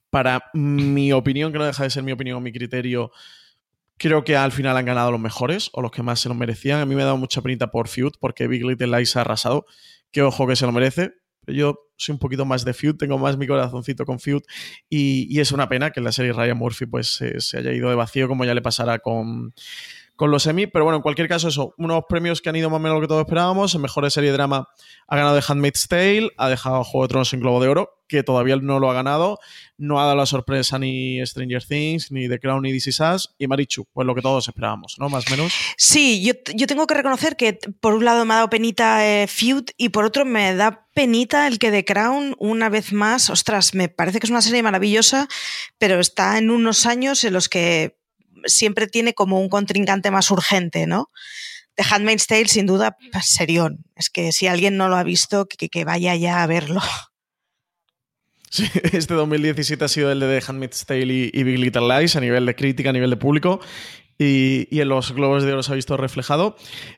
para 0.10 0.43
mi 0.53 1.12
opinión, 1.12 1.51
que 1.51 1.58
no 1.58 1.65
deja 1.65 1.84
de 1.84 1.89
ser 1.89 2.03
mi 2.03 2.12
opinión 2.12 2.41
mi 2.43 2.51
criterio, 2.51 3.12
creo 3.98 4.24
que 4.24 4.36
al 4.36 4.51
final 4.51 4.77
han 4.77 4.86
ganado 4.86 5.12
los 5.12 5.20
mejores 5.20 5.70
o 5.74 5.82
los 5.82 5.91
que 5.91 6.03
más 6.03 6.20
se 6.20 6.29
lo 6.29 6.36
merecían. 6.36 6.79
A 6.79 6.86
mí 6.86 6.96
me 6.96 7.01
ha 7.01 7.05
dado 7.05 7.17
mucha 7.17 7.41
penita 7.41 7.72
por 7.72 7.88
Feud 7.88 8.13
porque 8.20 8.48
Big 8.48 8.63
Little 8.63 8.96
Lies 8.98 9.15
ha 9.15 9.22
arrasado. 9.22 9.65
Que 10.12 10.22
ojo 10.22 10.46
que 10.46 10.55
se 10.55 10.65
lo 10.65 10.72
merece. 10.72 11.13
Yo 11.47 11.89
soy 11.97 12.13
un 12.13 12.19
poquito 12.19 12.45
más 12.45 12.65
de 12.65 12.73
Feud, 12.73 12.95
tengo 12.95 13.17
más 13.17 13.38
mi 13.38 13.47
corazoncito 13.47 14.05
con 14.05 14.19
Feud 14.19 14.41
y, 14.89 15.39
es 15.39 15.51
una 15.51 15.67
pena 15.69 15.91
que 15.91 16.01
la 16.01 16.12
serie 16.12 16.33
Ryan 16.33 16.57
Murphy 16.57 16.85
pues 16.85 17.19
se 17.38 17.57
haya 17.57 17.71
ido 17.73 17.89
de 17.89 17.95
vacío 17.95 18.27
como 18.27 18.45
ya 18.45 18.53
le 18.53 18.62
pasará 18.62 19.00
con, 19.00 19.53
con 20.15 20.32
los 20.32 20.43
semi. 20.43 20.67
Pero 20.67 20.86
bueno, 20.86 20.98
en 20.98 21.01
cualquier 21.01 21.27
caso, 21.27 21.48
eso, 21.48 21.74
unos 21.77 22.03
premios 22.08 22.41
que 22.41 22.50
han 22.50 22.55
ido 22.55 22.70
más 22.70 22.77
o 22.77 22.79
menos 22.79 22.96
lo 22.96 23.01
que 23.01 23.08
todos 23.08 23.22
esperábamos. 23.22 23.74
En 23.75 23.82
mejor 23.82 24.10
serie 24.12 24.32
de 24.32 24.38
drama 24.38 24.67
ha 25.08 25.15
ganado 25.15 25.39
The 25.39 25.46
Handmaid's 25.48 25.88
Tale, 25.88 26.29
ha 26.38 26.50
dejado 26.50 26.84
Juego 26.84 27.05
de 27.05 27.10
Tronos 27.10 27.34
en 27.34 27.39
Globo 27.39 27.62
de 27.62 27.70
Oro, 27.70 28.00
que 28.08 28.24
todavía 28.24 28.55
no 28.58 28.79
lo 28.79 28.89
ha 28.89 28.93
ganado. 28.93 29.39
No 29.77 30.00
ha 30.00 30.03
dado 30.03 30.15
la 30.15 30.25
sorpresa 30.25 30.77
ni 30.79 31.25
Stranger 31.25 31.63
Things, 31.63 32.12
ni 32.12 32.29
The 32.29 32.39
Crown, 32.39 32.62
ni 32.62 32.72
This 32.72 32.88
Is 32.88 33.00
Us. 33.00 33.36
Y 33.38 33.48
Marichu, 33.48 33.86
pues 33.91 34.05
lo 34.05 34.15
que 34.15 34.22
todos 34.22 34.48
esperábamos, 34.48 34.96
¿no? 35.00 35.10
Más 35.10 35.27
o 35.27 35.32
menos. 35.32 35.53
Sí, 35.77 36.24
yo, 36.24 36.67
tengo 36.67 36.88
que 36.88 36.93
reconocer 36.93 37.36
que 37.36 37.60
por 37.79 37.93
un 37.93 38.05
lado 38.05 38.25
me 38.25 38.34
ha 38.34 38.38
dado 38.38 38.50
penita 38.50 39.05
eh, 39.05 39.27
Feud 39.27 39.65
y 39.77 39.89
por 39.89 40.05
otro 40.05 40.25
me 40.25 40.55
da 40.55 40.88
penita 40.93 41.48
el 41.48 41.60
que 41.60 41.72
The 41.72 41.86
Crown, 41.86 42.36
una 42.39 42.70
vez 42.70 42.93
más, 42.93 43.29
ostras, 43.29 43.74
me 43.74 43.89
parece 43.89 44.20
que 44.20 44.27
es 44.27 44.32
una 44.32 44.41
serie 44.41 44.62
maravillosa, 44.62 45.27
pero 45.77 46.00
está 46.00 46.38
en 46.38 46.51
unos 46.51 46.86
años 46.86 47.24
en 47.24 47.34
los 47.34 47.50
que 47.50 47.98
siempre 48.45 48.88
tiene 48.88 49.13
como 49.13 49.39
un 49.39 49.50
contrincante 49.50 50.12
más 50.12 50.31
urgente, 50.31 50.88
¿no? 50.88 51.09
The 51.75 51.83
Handmaid's 51.89 52.27
Tale, 52.27 52.47
sin 52.47 52.65
duda, 52.65 52.97
pues, 53.12 53.25
serión. 53.25 53.85
Es 53.95 54.09
que 54.09 54.31
si 54.31 54.47
alguien 54.47 54.77
no 54.77 54.89
lo 54.89 54.95
ha 54.95 55.03
visto, 55.03 55.47
que, 55.47 55.85
vaya 55.85 56.15
ya 56.15 56.43
a 56.43 56.47
verlo. 56.47 56.81
Sí, 58.55 58.69
este 58.91 59.15
2017 59.15 59.83
ha 59.83 59.88
sido 59.88 60.12
el 60.12 60.19
de 60.19 60.39
The 60.39 60.45
Handmaid's 60.47 60.85
Tale 60.85 61.31
y, 61.33 61.43
Big 61.43 61.57
Little 61.57 61.88
Lies 61.88 62.15
a 62.15 62.19
nivel 62.19 62.45
de 62.45 62.55
crítica, 62.55 62.91
a 62.91 62.93
nivel 62.93 63.09
de 63.09 63.17
público. 63.17 63.59
Y, 64.19 64.79
en 64.79 64.89
los 64.89 65.12
Globos 65.12 65.41
de 65.41 65.53
Oro 65.53 65.63
se 65.63 65.71
ha 65.71 65.75
visto 65.75 65.97
reflejado. 65.97 66.55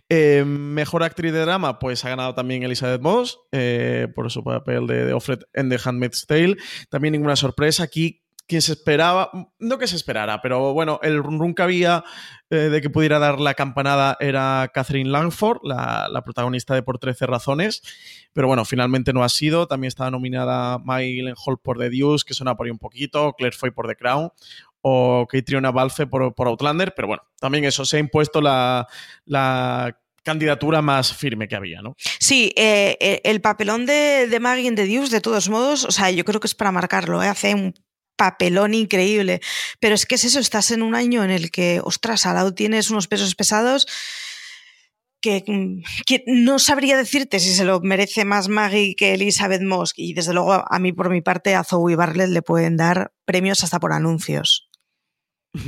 Eh, 0.10 0.44
mejor 0.46 1.04
actriz 1.04 1.32
de 1.32 1.40
drama, 1.40 1.80
pues 1.80 2.04
ha 2.04 2.10
ganado 2.10 2.36
también 2.36 2.64
Elizabeth 2.64 3.00
Moss 3.00 3.40
eh, 3.54 4.10
por 4.14 4.30
su 4.32 4.44
papel 4.44 4.86
de, 4.86 5.06
de 5.06 5.14
Offred 5.14 5.44
en 5.54 5.70
The 5.70 5.80
Handmaid's 5.82 6.26
Tale. 6.28 6.58
También 6.90 7.14
ninguna 7.14 7.38
sorpresa. 7.38 7.84
Aquí 7.84 8.25
quien 8.48 8.62
se 8.62 8.74
esperaba, 8.74 9.32
no 9.60 9.78
que 9.78 9.88
se 9.88 9.96
esperara, 9.96 10.42
pero 10.42 10.74
bueno, 10.74 11.00
el 11.02 11.22
run 11.24 11.56
que 11.56 11.64
había 11.64 12.04
eh, 12.52 12.56
de 12.56 12.82
que 12.82 12.92
pudiera 12.92 13.18
dar 13.18 13.40
la 13.40 13.56
campanada 13.56 14.18
era 14.20 14.70
Catherine 14.74 15.10
Langford, 15.10 15.62
la, 15.64 16.22
protagonista 16.24 16.76
de 16.76 16.84
Por 16.84 17.00
13 17.00 17.26
Razones, 17.26 17.82
pero 18.34 18.48
bueno, 18.48 18.64
finalmente 18.66 19.14
no 19.14 19.24
ha 19.24 19.30
sido. 19.30 19.68
También 19.68 19.88
estaba 19.88 20.12
nominada 20.12 20.80
Mylene 20.80 21.34
Hall 21.44 21.58
por 21.58 21.80
The 21.80 21.90
Deuce, 21.90 22.24
que 22.26 22.34
suena 22.34 22.56
por 22.56 22.68
ahí 22.68 22.72
un 22.72 22.78
poquito, 22.78 23.34
Claire 23.34 23.58
Foy 23.58 23.72
por 23.72 23.88
The 23.88 23.96
Crown, 23.96 24.30
o 24.82 25.26
Catriona 25.28 25.72
Balfe 25.72 26.06
por, 26.06 26.36
por, 26.36 26.48
Outlander, 26.48 26.94
pero 26.96 27.08
bueno, 27.08 27.24
también 27.40 27.66
eso, 27.66 27.84
se 27.84 27.98
ha 27.98 28.00
impuesto 28.00 28.42
la, 28.42 28.88
candidatura 30.24 30.82
más 30.82 31.14
firme 31.14 31.48
que 31.48 31.56
había, 31.56 31.84
¿no? 31.84 31.96
Sí, 32.20 32.52
eh, 32.56 32.98
eh, 33.00 33.22
el 33.26 33.42
papelón 33.42 33.86
de, 33.86 34.28
de 34.28 34.40
Maggie 34.40 34.68
en 34.68 34.74
The 34.74 34.88
Deuce, 34.88 35.14
de 35.14 35.22
todos 35.22 35.50
modos, 35.50 35.86
o 35.86 35.92
sea, 35.92 36.10
yo 36.10 36.26
creo 36.26 36.40
que 36.40 36.48
es 36.48 36.56
para 36.56 36.72
marcarlo, 36.72 37.22
hace 37.22 37.54
un 37.54 37.76
papelón 38.16 38.74
increíble. 38.74 39.42
Pero 39.80 39.96
es 39.96 40.06
que 40.06 40.16
es 40.16 40.26
eso, 40.26 40.40
estás 40.40 40.72
en 40.72 40.82
un 40.82 40.96
año 40.96 41.24
en 41.24 41.32
el 41.32 41.52
que, 41.52 41.82
ostras, 41.84 42.26
al 42.26 42.36
lado 42.36 42.54
tienes 42.54 42.90
unos 42.90 43.08
pesos 43.08 43.36
pesados 43.36 43.88
que, 46.06 46.24
no 46.28 46.60
sabría 46.60 46.98
decirte 46.98 47.40
si 47.40 47.54
se 47.54 47.66
lo 47.66 47.82
merece 47.82 48.26
más 48.26 48.48
Maggie 48.48 48.96
que 48.96 49.14
Elizabeth 49.14 49.62
Moss. 49.62 49.94
Y 49.96 50.14
desde 50.14 50.34
luego, 50.34 50.64
a 50.68 50.80
mí, 50.80 50.94
por 50.94 51.10
mi 51.10 51.22
parte, 51.22 51.56
a 51.56 51.64
Zoe 51.64 51.96
Bartlett 51.96 52.30
le 52.30 52.42
pueden 52.42 52.78
dar 52.78 53.12
premios 53.26 53.64
hasta 53.64 53.80
por 53.80 53.94
anuncios. 53.94 54.70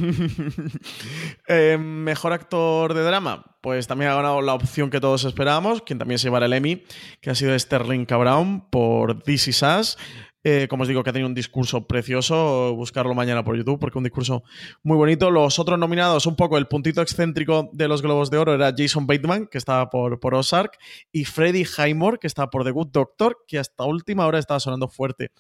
Eh, 1.50 1.78
mejor 1.78 2.34
actor 2.34 2.94
de 2.94 3.04
drama, 3.04 3.58
pues 3.62 3.88
también 3.88 4.12
ha 4.12 4.16
ganado 4.16 4.42
la 4.42 4.54
opción 4.54 4.90
que 4.90 5.00
todos 5.00 5.24
esperábamos, 5.24 5.82
quien 5.82 5.98
también 5.98 6.20
se 6.20 6.26
llevará 6.26 6.46
el 6.46 6.52
Emmy, 6.52 6.84
que 7.22 7.30
ha 7.30 7.36
sido 7.36 7.58
Sterling 7.58 8.06
Cabrown 8.06 8.70
por 8.70 9.24
This 9.24 9.48
Is 9.48 9.62
Us. 9.62 9.98
Eh, 10.50 10.70
como 10.70 10.84
os 10.84 10.88
digo, 10.88 11.04
que 11.04 11.10
ha 11.10 11.14
tenido 11.14 11.28
un 11.28 11.36
discurso 11.36 11.88
precioso. 11.88 12.74
Buscarlo 12.74 13.14
mañana 13.14 13.44
por 13.44 13.58
YouTube 13.58 13.80
porque 13.82 13.98
un 13.98 14.06
discurso 14.06 14.44
muy 14.82 14.96
bonito. 14.96 15.30
Los 15.30 15.60
otros 15.60 15.78
nominados, 15.78 16.26
un 16.26 16.38
poco 16.38 16.58
el 16.58 16.68
puntito 16.70 17.02
excéntrico 17.02 17.70
de 17.74 17.90
los 17.90 18.02
Globos 18.02 18.32
de 18.32 18.38
Oro 18.38 18.54
era 18.54 18.74
Jason 18.74 19.06
Bateman, 19.06 19.48
que 19.48 19.58
estaba 19.58 19.90
por, 19.90 20.22
por 20.22 20.36
Ozark, 20.36 20.78
y 21.12 21.26
Freddie 21.26 21.66
Highmore, 21.66 22.18
que 22.18 22.28
estaba 22.28 22.50
por 22.50 22.64
The 22.64 22.72
Good 22.72 22.92
Doctor, 22.94 23.40
que 23.46 23.60
hasta 23.60 23.84
última 23.84 24.26
hora 24.26 24.40
estaba 24.40 24.62
sonando 24.62 24.88
fuerte 24.88 25.32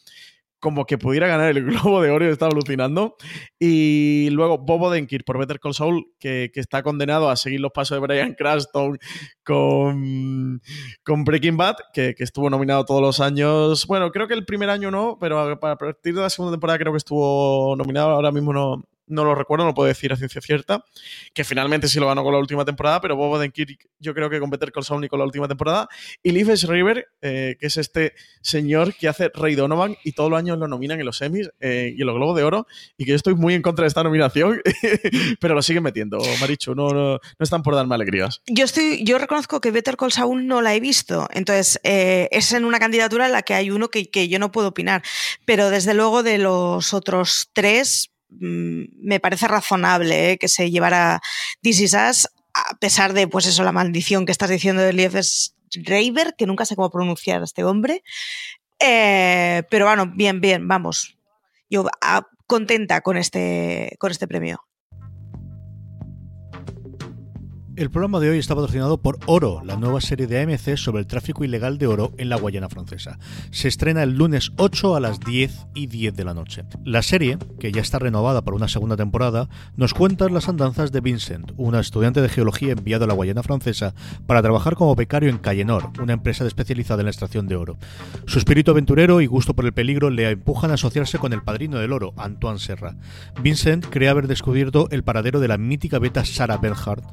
como 0.59 0.85
que 0.85 0.97
pudiera 0.97 1.27
ganar 1.27 1.55
el 1.55 1.65
Globo 1.65 2.01
de 2.01 2.11
Oro 2.11 2.25
y 2.25 2.29
estaba 2.29 2.51
alucinando. 2.51 3.15
Y 3.59 4.29
luego 4.31 4.57
Bobo 4.57 4.89
Denkir 4.89 5.23
por 5.23 5.37
Better 5.37 5.59
Call 5.59 5.73
Saul, 5.73 6.05
que, 6.19 6.51
está 6.55 6.81
condenado 6.83 7.29
a 7.29 7.35
seguir 7.35 7.59
los 7.59 7.71
pasos 7.71 7.95
de 7.95 7.99
Brian 8.05 8.33
Cranston 8.33 8.97
con, 9.43 10.61
con 11.03 11.23
Breaking 11.23 11.57
Bad, 11.57 11.75
que, 11.93 12.15
que, 12.15 12.23
estuvo 12.23 12.49
nominado 12.49 12.85
todos 12.85 13.01
los 13.01 13.19
años. 13.19 13.85
Bueno, 13.87 14.11
creo 14.11 14.27
que 14.27 14.33
el 14.33 14.45
primer 14.45 14.69
año 14.69 14.89
no, 14.91 15.17
pero 15.19 15.39
a 15.39 15.59
partir 15.59 16.15
de 16.15 16.21
la 16.21 16.29
segunda 16.29 16.55
temporada 16.55 16.79
creo 16.79 16.93
que 16.93 16.97
estuvo 16.97 17.75
nominado. 17.75 18.09
Ahora 18.09 18.31
mismo 18.31 18.53
no, 18.53 18.83
no 19.07 19.23
lo 19.23 19.35
recuerdo, 19.35 19.65
no 19.65 19.73
puedo 19.73 19.87
decir 19.87 20.11
a 20.13 20.15
ciencia 20.15 20.41
cierta, 20.41 20.83
que 21.33 21.43
finalmente 21.43 21.87
sí 21.87 21.99
lo 21.99 22.07
ganó 22.07 22.23
con 22.23 22.33
la 22.33 22.39
última 22.39 22.65
temporada, 22.65 23.01
pero 23.01 23.15
Bob 23.15 23.31
Odenkirk 23.31 23.89
yo 23.99 24.13
creo 24.13 24.29
que 24.29 24.39
con 24.39 24.49
Better 24.49 24.71
Call 24.71 24.83
Saul 24.83 25.07
con 25.07 25.19
la 25.19 25.25
última 25.25 25.47
temporada, 25.47 25.87
y 26.23 26.31
Leif 26.31 26.47
River, 26.63 27.07
eh, 27.21 27.55
que 27.59 27.67
es 27.67 27.77
este 27.77 28.13
señor 28.41 28.93
que 28.93 29.07
hace 29.07 29.29
Rey 29.33 29.55
Donovan 29.55 29.95
y 30.03 30.11
todos 30.11 30.29
los 30.29 30.39
años 30.39 30.57
lo 30.57 30.67
nominan 30.67 30.99
en 30.99 31.05
los 31.05 31.21
Emmys 31.21 31.49
eh, 31.59 31.93
y 31.95 32.01
en 32.01 32.07
los 32.07 32.15
Globos 32.15 32.35
de 32.35 32.43
Oro, 32.43 32.67
y 32.97 33.05
que 33.05 33.11
yo 33.11 33.15
estoy 33.15 33.35
muy 33.35 33.53
en 33.53 33.61
contra 33.61 33.83
de 33.83 33.87
esta 33.87 34.03
nominación, 34.03 34.61
pero 35.39 35.55
lo 35.55 35.61
siguen 35.61 35.83
metiendo, 35.83 36.19
Marichu, 36.39 36.75
no, 36.75 36.89
no, 36.89 37.19
están 37.39 37.63
por 37.63 37.75
darme 37.75 37.95
alegrías. 37.95 38.41
Yo, 38.47 38.65
estoy, 38.65 39.03
yo 39.03 39.17
reconozco 39.17 39.61
que 39.61 39.71
Better 39.71 39.97
Call 39.97 40.11
Saul 40.11 40.47
no 40.47 40.61
la 40.61 40.75
he 40.75 40.79
visto, 40.79 41.27
entonces 41.31 41.79
eh, 41.83 42.27
es 42.31 42.51
en 42.51 42.65
una 42.65 42.79
candidatura 42.79 43.27
en 43.27 43.31
la 43.31 43.43
que 43.43 43.53
hay 43.53 43.71
uno 43.71 43.89
que, 43.89 44.09
que 44.09 44.27
yo 44.27 44.39
no 44.39 44.51
puedo 44.51 44.69
opinar, 44.69 45.03
pero 45.45 45.69
desde 45.69 45.93
luego 45.93 46.23
de 46.23 46.37
los 46.37 46.93
otros 46.93 47.49
tres, 47.53 48.11
me 48.29 49.19
parece 49.19 49.47
razonable 49.47 50.31
¿eh? 50.31 50.37
que 50.37 50.47
se 50.47 50.69
llevara 50.69 51.21
This 51.61 51.81
Is 51.81 51.95
a 51.95 52.77
pesar 52.79 53.13
de, 53.13 53.27
pues 53.27 53.45
eso, 53.45 53.63
la 53.63 53.71
maldición 53.71 54.25
que 54.25 54.31
estás 54.31 54.49
diciendo 54.49 54.81
de 54.81 54.89
Elias 54.89 55.55
Reiber, 55.73 56.35
que 56.37 56.47
nunca 56.47 56.65
sé 56.65 56.75
cómo 56.75 56.89
pronunciar 56.89 57.41
a 57.41 57.45
este 57.45 57.63
hombre. 57.63 58.03
Eh, 58.79 59.63
pero 59.69 59.85
bueno, 59.85 60.11
bien, 60.15 60.41
bien, 60.41 60.67
vamos. 60.67 61.17
Yo 61.69 61.85
ah, 62.01 62.27
contenta 62.47 63.01
con 63.01 63.17
este, 63.17 63.95
con 63.99 64.11
este 64.11 64.27
premio. 64.27 64.66
El 67.77 67.91
programa 67.91 68.19
de 68.19 68.31
hoy 68.31 68.39
está 68.39 68.55
patrocinado 68.55 68.97
por 68.97 69.19
Oro, 69.27 69.61
la 69.63 69.75
nueva 69.75 70.01
serie 70.01 70.25
de 70.25 70.41
AMC 70.41 70.77
sobre 70.77 71.01
el 71.01 71.05
tráfico 71.05 71.43
ilegal 71.43 71.77
de 71.77 71.85
oro 71.85 72.11
en 72.17 72.27
la 72.27 72.35
Guayana 72.35 72.69
francesa. 72.69 73.19
Se 73.51 73.67
estrena 73.67 74.01
el 74.01 74.17
lunes 74.17 74.51
8 74.57 74.95
a 74.95 74.99
las 74.99 75.19
10 75.19 75.67
y 75.75 75.85
10 75.85 76.15
de 76.15 76.25
la 76.25 76.33
noche. 76.33 76.63
La 76.83 77.03
serie, 77.03 77.37
que 77.59 77.71
ya 77.71 77.81
está 77.81 77.99
renovada 77.99 78.41
para 78.41 78.57
una 78.57 78.67
segunda 78.67 78.97
temporada, 78.97 79.47
nos 79.75 79.93
cuenta 79.93 80.27
las 80.27 80.49
andanzas 80.49 80.91
de 80.91 81.01
Vincent, 81.01 81.51
una 81.55 81.79
estudiante 81.79 82.19
de 82.19 82.29
geología 82.29 82.71
enviado 82.71 83.03
a 83.05 83.07
la 83.07 83.13
Guayana 83.13 83.43
francesa 83.43 83.93
para 84.25 84.41
trabajar 84.41 84.73
como 84.73 84.95
becario 84.95 85.29
en 85.29 85.37
Cayenor, 85.37 85.91
una 86.01 86.13
empresa 86.13 86.47
especializada 86.47 87.01
en 87.01 87.05
la 87.05 87.11
extracción 87.11 87.45
de 87.45 87.57
oro. 87.57 87.77
Su 88.25 88.39
espíritu 88.39 88.71
aventurero 88.71 89.21
y 89.21 89.27
gusto 89.27 89.53
por 89.53 89.65
el 89.65 89.73
peligro 89.73 90.09
le 90.09 90.31
empujan 90.31 90.71
a 90.71 90.75
asociarse 90.75 91.19
con 91.19 91.31
el 91.31 91.43
padrino 91.43 91.77
del 91.77 91.93
oro, 91.93 92.15
Antoine 92.17 92.57
Serra. 92.57 92.95
Vincent 93.39 93.85
cree 93.85 94.09
haber 94.09 94.25
descubierto 94.25 94.87
el 94.89 95.03
paradero 95.03 95.39
de 95.39 95.47
la 95.47 95.59
mítica 95.59 95.99
beta 95.99 96.25
Sarah 96.25 96.57
Bernhardt, 96.57 97.05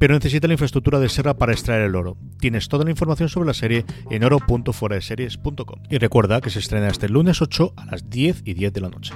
pero 0.00 0.14
necesita 0.14 0.48
la 0.48 0.54
infraestructura 0.54 0.98
de 0.98 1.10
Serra 1.10 1.34
para 1.34 1.52
extraer 1.52 1.82
el 1.82 1.94
oro. 1.94 2.16
Tienes 2.40 2.68
toda 2.68 2.84
la 2.84 2.90
información 2.90 3.28
sobre 3.28 3.46
la 3.46 3.52
serie 3.52 3.84
en 4.10 4.24
oro.foradeseries.com. 4.24 5.82
Y 5.90 5.98
recuerda 5.98 6.40
que 6.40 6.48
se 6.48 6.58
estrena 6.58 6.88
este 6.88 7.10
lunes 7.10 7.42
8 7.42 7.74
a 7.76 7.84
las 7.84 8.08
10 8.08 8.42
y 8.46 8.54
10 8.54 8.72
de 8.72 8.80
la 8.80 8.88
noche. 8.88 9.12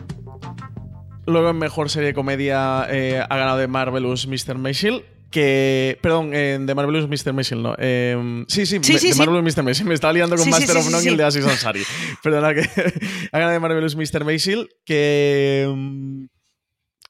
Luego 1.27 1.49
en 1.49 1.59
mejor 1.59 1.89
serie 1.89 2.09
de 2.09 2.15
comedia 2.15 2.87
eh, 2.91 3.19
ha 3.19 3.35
ganado 3.35 3.57
de 3.57 3.67
Marvelous 3.67 4.29
Mr. 4.29 4.59
Maisel. 4.59 5.07
Que, 5.31 5.99
perdón, 6.03 6.31
de 6.31 6.75
Marvelous 6.77 7.09
Mr. 7.09 7.33
Maisel, 7.33 7.63
no. 7.63 7.75
Em, 7.79 8.45
sí, 8.47 8.67
sí, 8.67 8.79
de 8.79 9.15
Marvelous 9.17 9.57
Mr. 9.57 9.65
Maisel. 9.65 9.87
Me 9.87 9.95
estaba 9.95 10.13
liando 10.13 10.37
con 10.37 10.49
Master 10.49 10.77
of 10.77 10.91
None 10.91 11.03
y 11.03 11.09
el 11.09 11.17
de 11.17 11.25
Aziz 11.25 11.45
Ansari. 11.45 11.83
Perdona, 12.23 12.55
que 12.55 12.61
ha 13.33 13.39
ganado 13.39 13.53
de 13.53 13.59
Marvelous 13.59 13.97
Mr. 13.97 14.23
Maisel. 14.23 14.69
Que 14.85 15.67
em, 15.67 16.29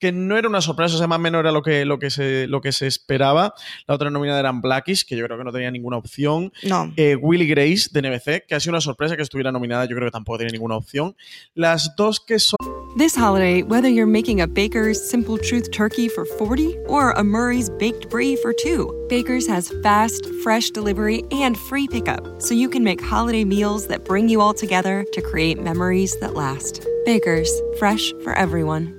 que 0.05 0.13
no 0.13 0.37
era 0.37 0.51
una 0.51 0.61
sorpresa, 0.61 0.97
o 0.97 0.99
sea, 0.99 1.07
más 1.07 1.19
o 1.19 1.23
menos 1.23 1.41
era 1.41 1.51
lo 1.51 1.63
que, 1.63 1.87
lo 1.87 1.99
que, 1.99 2.11
se, 2.11 2.47
lo 2.47 2.61
que 2.61 2.73
se 2.73 2.87
esperaba. 2.87 3.55
La 3.87 3.95
otra 3.95 4.11
nominada 4.11 4.39
eran 4.39 4.61
Blackish, 4.61 5.07
que 5.07 5.17
yo 5.17 5.25
creo 5.25 5.39
que 5.39 5.45
no 5.45 5.51
tenía 5.51 5.71
ninguna 5.71 5.97
opción. 5.97 6.53
No. 6.63 6.93
Eh, 6.99 7.17
Willy 7.17 7.47
Grace, 7.47 7.89
de 7.91 8.03
NBC, 8.03 8.47
que 8.47 8.55
ha 8.55 8.61
sido 8.61 8.73
una 8.73 8.83
sorpresa 8.83 9.17
que 9.17 9.23
estuviera 9.23 9.51
nominada, 9.51 9.87
yo 9.87 9.97
creo 9.97 10.09
que 10.09 10.13
tampoco 10.13 10.37
tenía 10.37 10.53
ninguna 10.53 10.77
opción. 10.77 11.17
Las 11.55 11.97
dos 11.97 12.21
que 12.21 12.39
son... 12.39 12.59
This 12.99 13.17
holiday, 13.17 13.63
whether 13.63 13.89
you're 13.89 14.07
making 14.07 14.43
a 14.43 14.47
Baker's 14.47 15.03
Simple 15.03 15.39
Truth 15.39 15.71
turkey 15.73 16.07
for 16.07 16.27
40 16.27 16.77
or 16.87 17.13
a 17.13 17.25
Murray's 17.25 17.71
Baked 17.71 18.11
Brie 18.11 18.37
for 18.37 18.53
2, 18.53 19.07
Baker's 19.09 19.49
has 19.49 19.73
fast, 19.83 20.27
fresh 20.43 20.69
delivery 20.69 21.23
and 21.33 21.57
free 21.57 21.89
pickup, 21.89 22.43
so 22.43 22.53
you 22.53 22.69
can 22.69 22.85
make 22.85 23.01
holiday 23.01 23.43
meals 23.43 23.87
that 23.87 24.05
bring 24.05 24.29
you 24.29 24.43
all 24.43 24.53
together 24.53 25.07
to 25.15 25.23
create 25.23 25.59
memories 25.59 26.15
that 26.21 26.35
last. 26.35 26.87
Baker's, 27.07 27.51
fresh 27.79 28.13
for 28.23 28.35
everyone. 28.35 28.99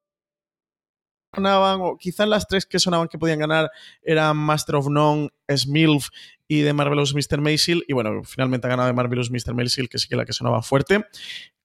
sonaban, 1.33 1.79
o 1.81 1.97
quizás 1.97 2.27
las 2.27 2.47
tres 2.47 2.65
que 2.65 2.79
sonaban 2.79 3.07
que 3.07 3.17
podían 3.17 3.39
ganar 3.39 3.71
eran 4.03 4.37
Master 4.37 4.75
of 4.75 4.89
None, 4.89 5.29
Smilf 5.49 6.09
y 6.47 6.61
de 6.61 6.73
Marvelous 6.73 7.13
Mr. 7.15 7.39
Maisel. 7.39 7.83
Y 7.87 7.93
bueno, 7.93 8.23
finalmente 8.23 8.67
ha 8.67 8.69
ganado 8.69 8.87
de 8.87 8.93
Marvelous 8.93 9.31
Mr. 9.31 9.53
Maisel, 9.53 9.89
que 9.89 9.97
sí 9.97 10.07
que 10.07 10.15
la 10.15 10.25
que 10.25 10.33
sonaba 10.33 10.61
fuerte. 10.61 11.05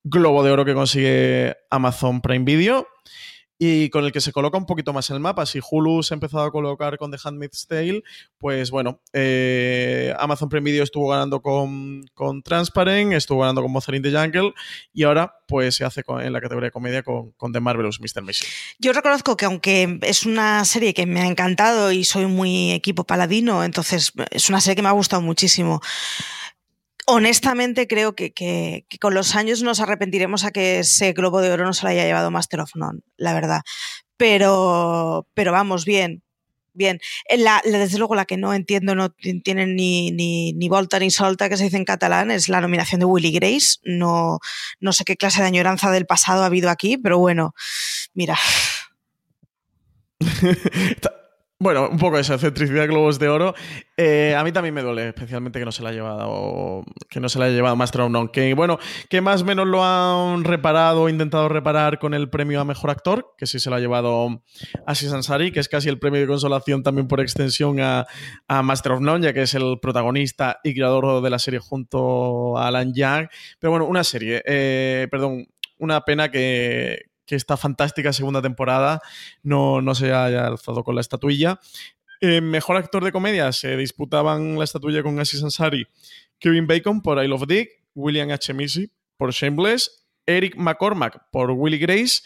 Globo 0.04 0.44
de 0.44 0.52
oro 0.52 0.64
que 0.64 0.74
consigue 0.74 1.56
Amazon 1.70 2.20
Prime 2.20 2.44
Video 2.44 2.86
y 3.58 3.88
con 3.90 4.04
el 4.04 4.12
que 4.12 4.20
se 4.20 4.32
coloca 4.32 4.58
un 4.58 4.66
poquito 4.66 4.92
más 4.92 5.08
el 5.10 5.20
mapa. 5.20 5.46
Si 5.46 5.60
Hulu 5.68 6.02
se 6.02 6.14
ha 6.14 6.16
empezado 6.16 6.44
a 6.44 6.50
colocar 6.50 6.98
con 6.98 7.10
The 7.10 7.18
Handmaid's 7.22 7.66
Tale, 7.66 8.02
pues 8.38 8.70
bueno, 8.70 9.00
eh, 9.12 10.14
Amazon 10.18 10.48
Prime 10.48 10.70
Video 10.70 10.84
estuvo 10.84 11.08
ganando 11.08 11.40
con, 11.40 12.02
con, 12.14 12.42
Transparent, 12.42 13.12
estuvo 13.12 13.40
ganando 13.40 13.62
con 13.62 13.72
Mozart 13.72 13.96
in 13.96 14.02
the 14.02 14.12
Jungle 14.12 14.52
y 14.92 15.04
ahora 15.04 15.34
pues 15.48 15.76
se 15.76 15.84
hace 15.84 16.02
en 16.06 16.32
la 16.32 16.40
categoría 16.40 16.66
de 16.66 16.72
comedia 16.72 17.02
con, 17.02 17.32
con 17.32 17.52
The 17.52 17.60
Marvelous 17.60 18.00
Mr. 18.00 18.22
Mason. 18.22 18.48
Yo 18.78 18.92
reconozco 18.92 19.36
que 19.36 19.44
aunque 19.46 19.98
es 20.02 20.26
una 20.26 20.64
serie 20.64 20.92
que 20.92 21.06
me 21.06 21.20
ha 21.20 21.26
encantado 21.26 21.92
y 21.92 22.04
soy 22.04 22.26
muy 22.26 22.72
equipo 22.72 23.04
paladino, 23.04 23.64
entonces 23.64 24.12
es 24.30 24.48
una 24.48 24.60
serie 24.60 24.76
que 24.76 24.82
me 24.82 24.88
ha 24.88 24.92
gustado 24.92 25.22
muchísimo 25.22 25.80
honestamente 27.06 27.86
creo 27.86 28.14
que, 28.14 28.84
con 29.00 29.14
los 29.14 29.34
años 29.34 29.62
nos 29.62 29.80
arrepentiremos 29.80 30.44
a 30.44 30.50
que 30.50 30.80
ese 30.80 31.12
Globo 31.12 31.40
de 31.40 31.50
Oro 31.50 31.64
no 31.64 31.72
se 31.72 31.84
lo 31.84 31.90
haya 31.90 32.04
llevado 32.04 32.30
Master 32.30 32.60
of 32.60 32.74
None, 32.74 33.00
la 33.16 33.32
verdad. 33.32 33.62
Pero, 34.16 35.26
pero 35.34 35.52
vamos, 35.52 35.84
bien. 35.84 36.22
Bien, 36.78 37.00
la, 37.34 37.62
desde 37.64 37.96
luego 37.96 38.14
la 38.14 38.26
que 38.26 38.36
no 38.36 38.52
entiendo, 38.52 38.94
no 38.94 39.08
tiene 39.08 39.66
ni, 39.66 40.10
ni, 40.10 40.52
ni 40.52 40.68
volta 40.68 40.98
ni 40.98 41.10
solta, 41.10 41.48
que 41.48 41.56
se 41.56 41.64
dice 41.64 41.78
en 41.78 41.86
catalán, 41.86 42.30
es 42.30 42.50
la 42.50 42.60
nominación 42.60 42.98
de 42.98 43.06
Willy 43.06 43.32
Grace. 43.32 43.76
No, 43.82 44.40
no 44.78 44.92
sé 44.92 45.06
qué 45.06 45.16
clase 45.16 45.40
de 45.40 45.46
añoranza 45.46 45.90
del 45.90 46.04
pasado 46.04 46.42
ha 46.42 46.46
habido 46.46 46.68
aquí, 46.68 46.98
pero 46.98 47.18
bueno, 47.18 47.54
mira. 48.12 48.36
Bueno, 51.58 51.88
un 51.88 51.96
poco 51.96 52.18
esa 52.18 52.36
centricidad 52.36 52.86
globos 52.86 53.18
de 53.18 53.30
oro. 53.30 53.54
Eh, 53.96 54.34
a 54.36 54.44
mí 54.44 54.52
también 54.52 54.74
me 54.74 54.82
duele, 54.82 55.08
especialmente 55.08 55.58
que 55.58 55.64
no 55.64 55.72
se 55.72 55.82
la 55.82 55.88
haya 55.88 56.02
llevado, 56.02 56.84
que 57.08 57.18
no 57.18 57.30
se 57.30 57.38
la 57.38 57.46
haya 57.46 57.54
llevado 57.54 57.74
Master 57.76 58.02
of 58.02 58.10
None. 58.10 58.28
Que 58.30 58.52
bueno, 58.52 58.78
que 59.08 59.22
más 59.22 59.40
o 59.40 59.46
menos 59.46 59.66
lo 59.66 59.82
han 59.82 60.44
reparado 60.44 61.04
o 61.04 61.08
intentado 61.08 61.48
reparar 61.48 61.98
con 61.98 62.12
el 62.12 62.28
premio 62.28 62.60
a 62.60 62.66
mejor 62.66 62.90
actor, 62.90 63.32
que 63.38 63.46
sí 63.46 63.58
se 63.58 63.70
lo 63.70 63.76
ha 63.76 63.80
llevado 63.80 64.42
Asis 64.86 65.10
Ansari, 65.14 65.50
que 65.50 65.60
es 65.60 65.68
casi 65.70 65.88
el 65.88 65.98
premio 65.98 66.20
de 66.20 66.26
consolación 66.26 66.82
también 66.82 67.08
por 67.08 67.20
extensión 67.20 67.80
a, 67.80 68.06
Master 68.62 68.92
of 68.92 69.00
None, 69.00 69.24
ya 69.24 69.32
que 69.32 69.42
es 69.42 69.54
el 69.54 69.78
protagonista 69.80 70.60
y 70.62 70.74
creador 70.74 71.22
de 71.22 71.30
la 71.30 71.38
serie 71.38 71.58
junto 71.58 72.58
a 72.58 72.68
Alan 72.68 72.92
Young. 72.92 73.28
Pero 73.58 73.70
bueno, 73.70 73.86
una 73.86 74.04
serie, 74.04 74.42
eh, 74.44 75.08
perdón, 75.10 75.46
una 75.78 76.02
pena 76.02 76.30
que, 76.30 77.15
que 77.26 77.34
esta 77.34 77.56
fantástica 77.56 78.12
segunda 78.12 78.40
temporada 78.40 79.00
no, 79.42 79.82
no 79.82 79.94
se 79.94 80.12
haya 80.12 80.46
alzado 80.46 80.84
con 80.84 80.94
la 80.94 81.00
estatuilla. 81.00 81.60
Eh, 82.20 82.40
mejor 82.40 82.76
actor 82.76 83.04
de 83.04 83.12
comedia 83.12 83.52
se 83.52 83.76
disputaban 83.76 84.56
la 84.58 84.64
estatuilla 84.64 85.02
con 85.02 85.18
Aziz 85.20 85.42
Ansari, 85.42 85.86
Kevin 86.38 86.66
Bacon 86.66 87.02
por 87.02 87.22
I 87.22 87.28
Love 87.28 87.46
Dick, 87.46 87.68
William 87.94 88.30
H. 88.30 88.54
Missy 88.54 88.90
por 89.18 89.32
Shameless, 89.32 90.06
Eric 90.26 90.56
McCormack 90.56 91.30
por 91.30 91.50
Willy 91.50 91.78
Grace, 91.78 92.22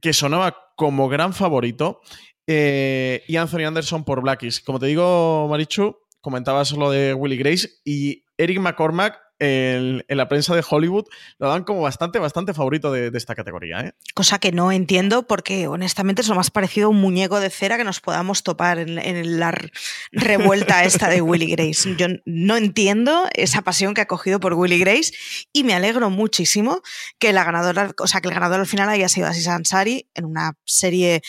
que 0.00 0.12
sonaba 0.12 0.56
como 0.76 1.08
gran 1.08 1.32
favorito. 1.32 2.00
eh, 2.46 3.24
y 3.26 3.36
Anthony 3.36 3.64
Anderson 3.66 4.04
por 4.04 4.22
Blackies. 4.22 4.60
Como 4.60 4.78
te 4.78 4.86
digo, 4.86 5.48
Marichu, 5.50 5.96
comentabas 6.20 6.70
lo 6.72 6.90
de 6.90 7.12
Willie 7.12 7.38
Grace 7.38 7.68
y 7.84 8.24
Eric 8.38 8.60
McCormack 8.60 9.18
en, 9.38 10.04
en 10.08 10.16
la 10.16 10.28
prensa 10.28 10.54
de 10.54 10.64
Hollywood 10.68 11.06
lo 11.38 11.48
dan 11.48 11.64
como 11.64 11.82
bastante, 11.82 12.18
bastante 12.18 12.54
favorito 12.54 12.92
de, 12.92 13.10
de 13.10 13.18
esta 13.18 13.34
categoría. 13.34 13.80
¿eh? 13.80 13.92
Cosa 14.14 14.38
que 14.38 14.52
no 14.52 14.72
entiendo 14.72 15.26
porque 15.26 15.68
honestamente 15.68 16.22
es 16.22 16.28
lo 16.28 16.34
más 16.34 16.50
parecido 16.50 16.86
a 16.86 16.90
un 16.90 17.00
muñeco 17.00 17.40
de 17.40 17.50
cera 17.50 17.76
que 17.76 17.84
nos 17.84 18.00
podamos 18.00 18.42
topar 18.42 18.78
en, 18.78 18.98
en 18.98 19.38
la 19.38 19.54
revuelta 20.12 20.84
esta 20.84 21.08
de 21.08 21.20
Willy 21.20 21.50
Grace. 21.50 21.94
Yo 21.96 22.06
no 22.24 22.56
entiendo 22.56 23.28
esa 23.34 23.62
pasión 23.62 23.94
que 23.94 24.00
ha 24.00 24.06
cogido 24.06 24.40
por 24.40 24.54
Willy 24.54 24.78
Grace 24.78 25.12
y 25.52 25.64
me 25.64 25.74
alegro 25.74 26.10
muchísimo 26.10 26.80
que 27.18 27.32
la 27.32 27.44
ganadora, 27.44 27.90
o 27.98 28.06
sea, 28.06 28.20
que 28.20 28.28
el 28.28 28.34
ganador 28.34 28.60
al 28.60 28.66
final 28.66 28.88
haya 28.88 29.08
sido 29.08 29.26
Aziz 29.26 29.48
Ansari 29.48 30.08
en 30.14 30.24
una 30.24 30.54
serie 30.64 31.22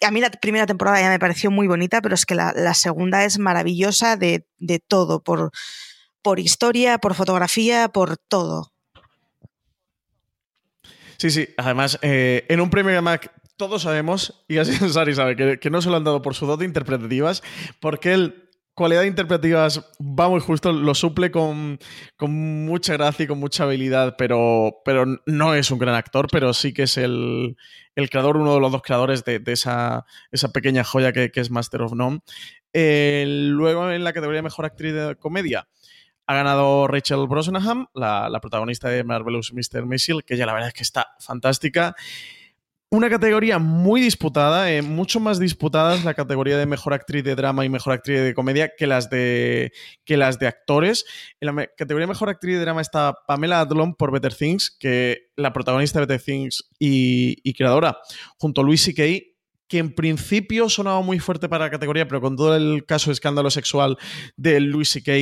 a 0.00 0.10
mí 0.10 0.20
la 0.20 0.30
primera 0.30 0.66
temporada 0.66 1.00
ya 1.00 1.08
me 1.08 1.20
pareció 1.20 1.52
muy 1.52 1.68
bonita, 1.68 2.02
pero 2.02 2.16
es 2.16 2.26
que 2.26 2.34
la, 2.34 2.52
la 2.56 2.74
segunda 2.74 3.24
es 3.24 3.38
maravillosa 3.38 4.16
de, 4.16 4.44
de 4.58 4.80
todo, 4.80 5.22
por, 5.22 5.52
por 6.22 6.38
historia, 6.38 6.98
por 6.98 7.14
fotografía, 7.14 7.88
por 7.88 8.16
todo. 8.16 8.72
Sí, 11.18 11.30
sí. 11.30 11.48
Además, 11.56 11.98
eh, 12.02 12.46
en 12.48 12.60
un 12.60 12.70
premio 12.70 12.92
de 12.94 13.00
Mac 13.00 13.32
todos 13.56 13.82
sabemos, 13.82 14.44
y 14.48 14.58
así 14.58 14.72
Sari 14.90 15.14
sabe, 15.14 15.36
que, 15.58 15.70
no 15.70 15.80
se 15.80 15.88
lo 15.88 15.96
han 15.96 16.02
dado 16.02 16.20
por 16.20 16.34
su 16.34 16.46
dote 16.46 16.64
interpretativas, 16.64 17.44
porque 17.80 18.12
él, 18.12 18.50
cualidad 18.74 19.04
interpretativas, 19.04 19.88
va 20.00 20.28
muy 20.28 20.40
justo, 20.40 20.72
lo 20.72 20.94
suple 20.96 21.30
con, 21.30 21.78
con 22.16 22.32
mucha 22.64 22.94
gracia 22.94 23.22
y 23.22 23.26
con 23.28 23.38
mucha 23.38 23.62
habilidad, 23.62 24.16
pero, 24.18 24.80
pero 24.84 25.04
no 25.26 25.54
es 25.54 25.70
un 25.70 25.78
gran 25.78 25.94
actor, 25.94 26.26
pero 26.32 26.52
sí 26.54 26.72
que 26.72 26.84
es 26.84 26.96
el, 26.96 27.56
el 27.94 28.10
creador, 28.10 28.36
uno 28.36 28.54
de 28.54 28.60
los 28.60 28.72
dos 28.72 28.82
creadores 28.82 29.24
de, 29.24 29.38
de 29.38 29.52
esa, 29.52 30.06
esa 30.32 30.50
pequeña 30.50 30.82
joya 30.82 31.12
que, 31.12 31.30
es 31.32 31.50
Master 31.52 31.82
of 31.82 31.92
None. 31.92 32.20
Eh, 32.72 33.24
luego, 33.28 33.92
en 33.92 34.02
la 34.02 34.12
categoría 34.12 34.38
de 34.38 34.42
Mejor 34.42 34.64
Actriz 34.64 34.92
de 34.92 35.14
Comedia, 35.14 35.68
ha 36.32 36.36
ganado 36.36 36.86
Rachel 36.88 37.26
Brosnahan, 37.28 37.86
la, 37.94 38.38
protagonista 38.40 38.88
de 38.88 39.04
Marvelous 39.04 39.52
Mr. 39.52 39.84
Maisel, 39.84 40.24
que 40.24 40.36
ya 40.36 40.46
la 40.46 40.54
verdad 40.54 40.68
es 40.68 40.74
que 40.74 40.82
está 40.82 41.08
fantástica. 41.20 41.94
Una 42.90 43.08
categoría 43.08 43.58
muy 43.58 44.02
disputada, 44.02 44.70
eh, 44.70 44.82
mucho 44.82 45.18
más 45.18 45.38
disputada 45.38 45.94
es 45.94 46.04
la 46.04 46.12
categoría 46.12 46.58
de 46.58 46.66
mejor 46.66 46.92
actriz 46.92 47.24
de 47.24 47.34
drama 47.34 47.64
y 47.64 47.70
mejor 47.70 47.94
actriz 47.94 48.20
de 48.20 48.34
comedia 48.34 48.72
que 48.76 48.86
las 48.86 49.08
de, 49.08 49.72
que 50.04 50.18
las 50.18 50.38
de 50.38 50.46
actores. 50.46 51.06
En 51.40 51.54
la 51.54 51.66
categoría 51.68 52.06
de 52.06 52.12
mejor 52.12 52.28
actriz 52.28 52.56
de 52.56 52.60
drama 52.60 52.82
está 52.82 53.14
Pamela 53.26 53.60
Adlon 53.60 53.94
por 53.94 54.10
Better 54.10 54.34
Things, 54.34 54.76
que 54.78 55.28
la 55.36 55.52
protagonista 55.52 56.00
de 56.00 56.06
Better 56.06 56.22
Things 56.22 56.70
y, 56.78 57.52
creadora, 57.54 57.98
junto 58.36 58.60
a 58.60 58.64
Louis 58.64 58.82
C.K., 58.82 59.02
que 59.68 59.78
en 59.78 59.94
principio 59.94 60.68
sonaba 60.68 61.00
muy 61.00 61.18
fuerte 61.18 61.48
para 61.48 61.64
la 61.64 61.70
categoría, 61.70 62.06
pero 62.06 62.20
con 62.20 62.36
todo 62.36 62.54
el 62.54 62.84
caso 62.84 63.08
de 63.08 63.14
escándalo 63.14 63.50
sexual 63.50 63.96
de 64.36 64.60
Louis 64.60 64.90
C.K., 64.90 65.12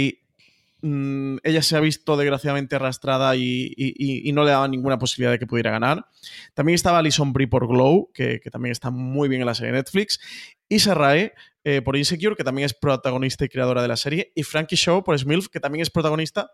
mm, 0.83 1.39
ella 1.43 1.63
se 1.63 1.77
ha 1.77 1.81
visto 1.81 2.17
desgraciadamente 2.17 2.77
arrastrada 2.77 3.37
y, 3.37 3.73
y- 3.77 3.95
y- 3.97 4.29
y 4.29 4.33
no 4.33 4.45
le 4.45 4.51
daban 4.51 4.71
ninguna 4.71 4.99
posibilidad 4.99 5.33
de 5.33 5.39
que 5.39 5.47
pudiera 5.47 5.71
ganar. 5.71 6.07
También 6.55 6.75
estaba 6.75 6.99
Alison 6.99 7.33
Brie 7.33 7.49
por 7.49 7.67
Glow, 7.67 8.11
que, 8.13 8.41
también 8.51 8.73
está 8.73 8.91
muy 8.91 9.29
bien 9.29 9.41
en 9.43 9.47
la 9.47 9.55
serie 9.55 9.73
Netflix. 9.73 10.21
Issa 10.69 10.95
Rae 10.95 11.33
eh, 11.65 11.83
por 11.83 11.97
Insecure, 11.97 12.37
que 12.37 12.45
también 12.45 12.67
es 12.67 12.75
protagonista 12.75 13.45
y 13.45 13.49
creadora 13.49 13.83
de 13.83 13.89
la 13.89 13.97
serie. 13.97 14.33
Y 14.35 14.43
Frankie 14.43 14.77
Shaw 14.77 15.05
por 15.05 15.19
Smilf, 15.19 15.49
que 15.49 15.61
también 15.61 15.83
es 15.83 15.91
protagonista 15.91 16.51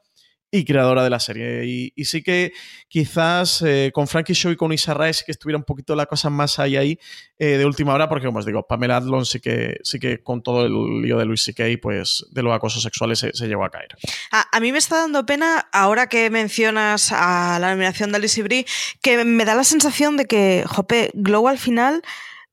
y 0.50 0.64
creadora 0.64 1.02
de 1.02 1.10
la 1.10 1.20
serie. 1.20 1.64
Y, 1.64 2.04
sí 2.04 2.22
que 2.22 2.52
quizás 2.88 3.62
eh, 3.62 3.90
con 3.92 4.06
Frankie 4.06 4.34
Shaw 4.34 4.52
y 4.52 4.56
con 4.56 4.72
Issa 4.72 4.94
Rae 4.94 5.12
sí 5.12 5.24
que 5.24 5.32
estuviera 5.32 5.58
un 5.58 5.64
poquito 5.64 5.96
la 5.96 6.06
cosa 6.06 6.30
más 6.30 6.58
ahí 6.58 6.76
ahí 6.76 6.98
eh, 7.38 7.58
de 7.58 7.64
última 7.64 7.92
hora, 7.94 8.08
porque 8.08 8.26
como 8.26 8.38
os 8.38 8.46
digo, 8.46 8.66
Pamela 8.66 8.96
Adlon 8.96 9.26
sí 9.26 9.40
que, 9.40 9.78
sí 9.82 9.98
que 9.98 10.22
con 10.22 10.42
todo 10.42 10.64
el 10.64 11.02
lío 11.02 11.18
de 11.18 11.24
Louis 11.24 11.42
C.K., 11.42 11.64
pues 11.82 12.24
de 12.30 12.42
los 12.42 12.54
acosos 12.54 12.82
sexuales 12.82 13.18
se, 13.18 13.32
se 13.32 13.46
llegó 13.48 13.64
a 13.64 13.70
caer. 13.70 13.88
A, 14.30 14.60
mí 14.60 14.72
me 14.72 14.78
está 14.78 14.96
dando 14.96 15.26
pena, 15.26 15.68
ahora 15.72 16.08
que 16.08 16.30
mencionas 16.30 17.12
a 17.12 17.58
la 17.60 17.70
nominación 17.70 18.12
de 18.12 18.18
Alice 18.18 18.42
Brie, 18.42 18.66
que 19.02 19.24
me 19.24 19.44
da 19.44 19.54
la 19.54 19.64
sensación 19.64 20.16
de 20.16 20.26
que, 20.26 20.64
jope, 20.66 21.10
Glow 21.14 21.48
al 21.48 21.58
final, 21.58 22.02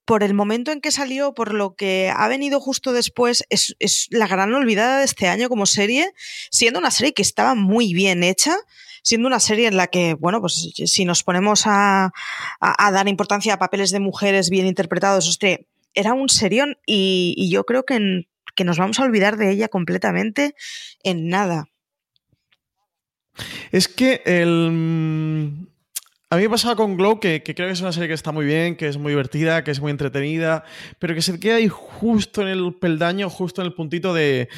por 0.06 0.24
el 0.24 0.34
momento 0.34 0.72
en 0.72 0.82
que 0.82 0.92
salió, 0.92 1.34
por 1.34 1.54
lo 1.54 1.76
que 1.76 2.12
ha 2.13 2.28
venido 2.28 2.60
justo 2.60 2.92
después, 2.92 3.46
es, 3.50 4.08
la 4.10 4.28
gran 4.28 4.54
olvidada 4.54 5.00
de 5.00 5.06
este 5.06 5.28
año 5.28 5.50
como 5.50 5.66
serie, 5.66 6.12
siendo 6.52 6.80
una 6.80 6.92
serie 6.92 7.13
que 7.13 7.22
estaba 7.22 7.56
muy 7.56 7.94
bien 7.94 8.24
hecha. 8.24 8.56
Siendo 9.06 9.28
una 9.28 9.42
serie 9.42 9.68
en 9.68 9.76
la 9.76 9.88
que, 9.88 10.13
bueno, 10.13 10.39
pues 10.39 10.72
si 10.86 11.04
nos 11.04 11.24
ponemos 11.24 11.63
a, 11.66 12.13
dar 12.62 13.10
importancia 13.10 13.54
a 13.54 13.60
papeles 13.60 13.92
de 13.92 14.00
mujeres 14.00 14.50
bien 14.50 14.66
interpretados, 14.66 15.28
hostia, 15.28 15.60
era 15.94 16.13
un 16.13 16.30
serión 16.30 16.78
y, 16.86 17.50
yo 17.52 17.66
creo 17.66 17.84
que, 17.84 18.26
nos 18.63 18.78
vamos 18.78 19.02
a 19.02 19.04
olvidar 19.04 19.36
de 19.36 19.52
ella 19.52 19.68
completamente 19.68 20.56
en 21.04 21.28
nada. 21.28 21.66
Es 23.74 23.89
que 23.89 24.22
el. 24.24 25.68
A 26.34 26.36
mí 26.36 26.41
me 26.41 26.50
pasaba 26.50 26.76
con 26.76 26.98
Glow 26.98 27.19
que, 27.19 27.43
creo 27.43 27.67
que 27.67 27.74
es 27.74 27.82
una 27.82 27.91
serie 27.91 28.08
que 28.08 28.15
está 28.15 28.32
muy 28.32 28.43
bien, 28.43 28.76
que 28.76 28.88
es 28.88 28.98
muy 28.98 29.12
divertida, 29.12 29.63
que 29.63 29.69
es 29.69 29.80
muy 29.80 29.91
entretenida, 29.91 30.63
pero 30.98 31.13
que 31.13 31.22
se 31.22 31.39
queda 31.39 31.58
ahí 31.58 31.67
justo 31.67 32.41
en 32.41 32.48
el 32.48 32.74
peldaño, 32.74 33.30
justo 33.30 33.62
en 33.62 33.67
el 33.67 33.76
puntito 33.76 34.15
de, 34.15 34.50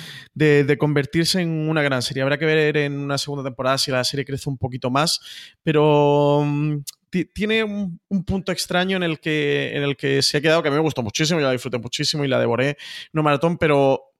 convertirse 0.79 1.41
en 1.41 1.49
una 1.67 1.81
gran 1.81 2.01
serie. 2.01 2.23
Habrá 2.23 2.37
que 2.37 2.45
ver 2.45 2.77
en 2.77 2.97
una 2.97 3.17
segunda 3.17 3.43
temporada 3.43 3.77
si 3.77 3.91
la 3.91 4.05
serie 4.05 4.23
crece 4.23 4.49
un 4.49 4.57
poquito 4.57 4.89
más, 4.89 5.19
pero 5.63 6.43
mm, 6.45 6.77
ti- 7.09 7.25
tiene 7.25 7.65
un, 7.65 7.99
un 8.07 8.23
punto 8.23 8.53
extraño 8.53 8.95
en 8.95 9.03
el, 9.03 9.19
que, 9.19 9.75
en 9.75 9.83
el 9.83 9.97
que 9.97 10.21
se 10.21 10.37
ha 10.37 10.41
quedado, 10.41 10.63
que 10.63 10.69
a 10.69 10.71
mí 10.71 10.77
me 10.77 10.81
gustó 10.81 11.03
muchísimo, 11.03 11.41
yo 11.41 11.47
la 11.47 11.51
disfruté 11.51 11.77
muchísimo 11.77 12.23
y 12.23 12.29
la 12.29 12.39
devoré 12.39 12.77
no 13.11 13.21
maratón, 13.21 13.57
pero 13.57 14.14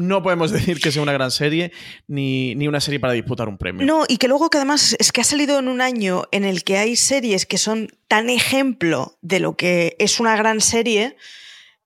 no 0.00 0.22
podemos 0.22 0.50
decir 0.50 0.80
que 0.80 0.90
sea 0.90 1.02
una 1.02 1.12
gran 1.12 1.30
serie 1.30 1.72
ni, 2.08 2.54
ni 2.54 2.66
una 2.66 2.80
serie 2.80 2.98
para 2.98 3.12
disputar 3.12 3.48
un 3.48 3.58
premio. 3.58 3.86
No, 3.86 4.04
y 4.08 4.16
que 4.16 4.28
luego 4.28 4.50
que 4.50 4.58
además 4.58 4.96
es 4.98 5.12
que 5.12 5.20
ha 5.20 5.24
salido 5.24 5.58
en 5.58 5.68
un 5.68 5.80
año 5.80 6.24
en 6.32 6.44
el 6.44 6.64
que 6.64 6.78
hay 6.78 6.96
series 6.96 7.46
que 7.46 7.58
son 7.58 7.88
tan 8.08 8.30
ejemplo 8.30 9.18
de 9.20 9.40
lo 9.40 9.56
que 9.56 9.96
es 9.98 10.18
una 10.18 10.36
gran 10.36 10.60
serie. 10.60 11.16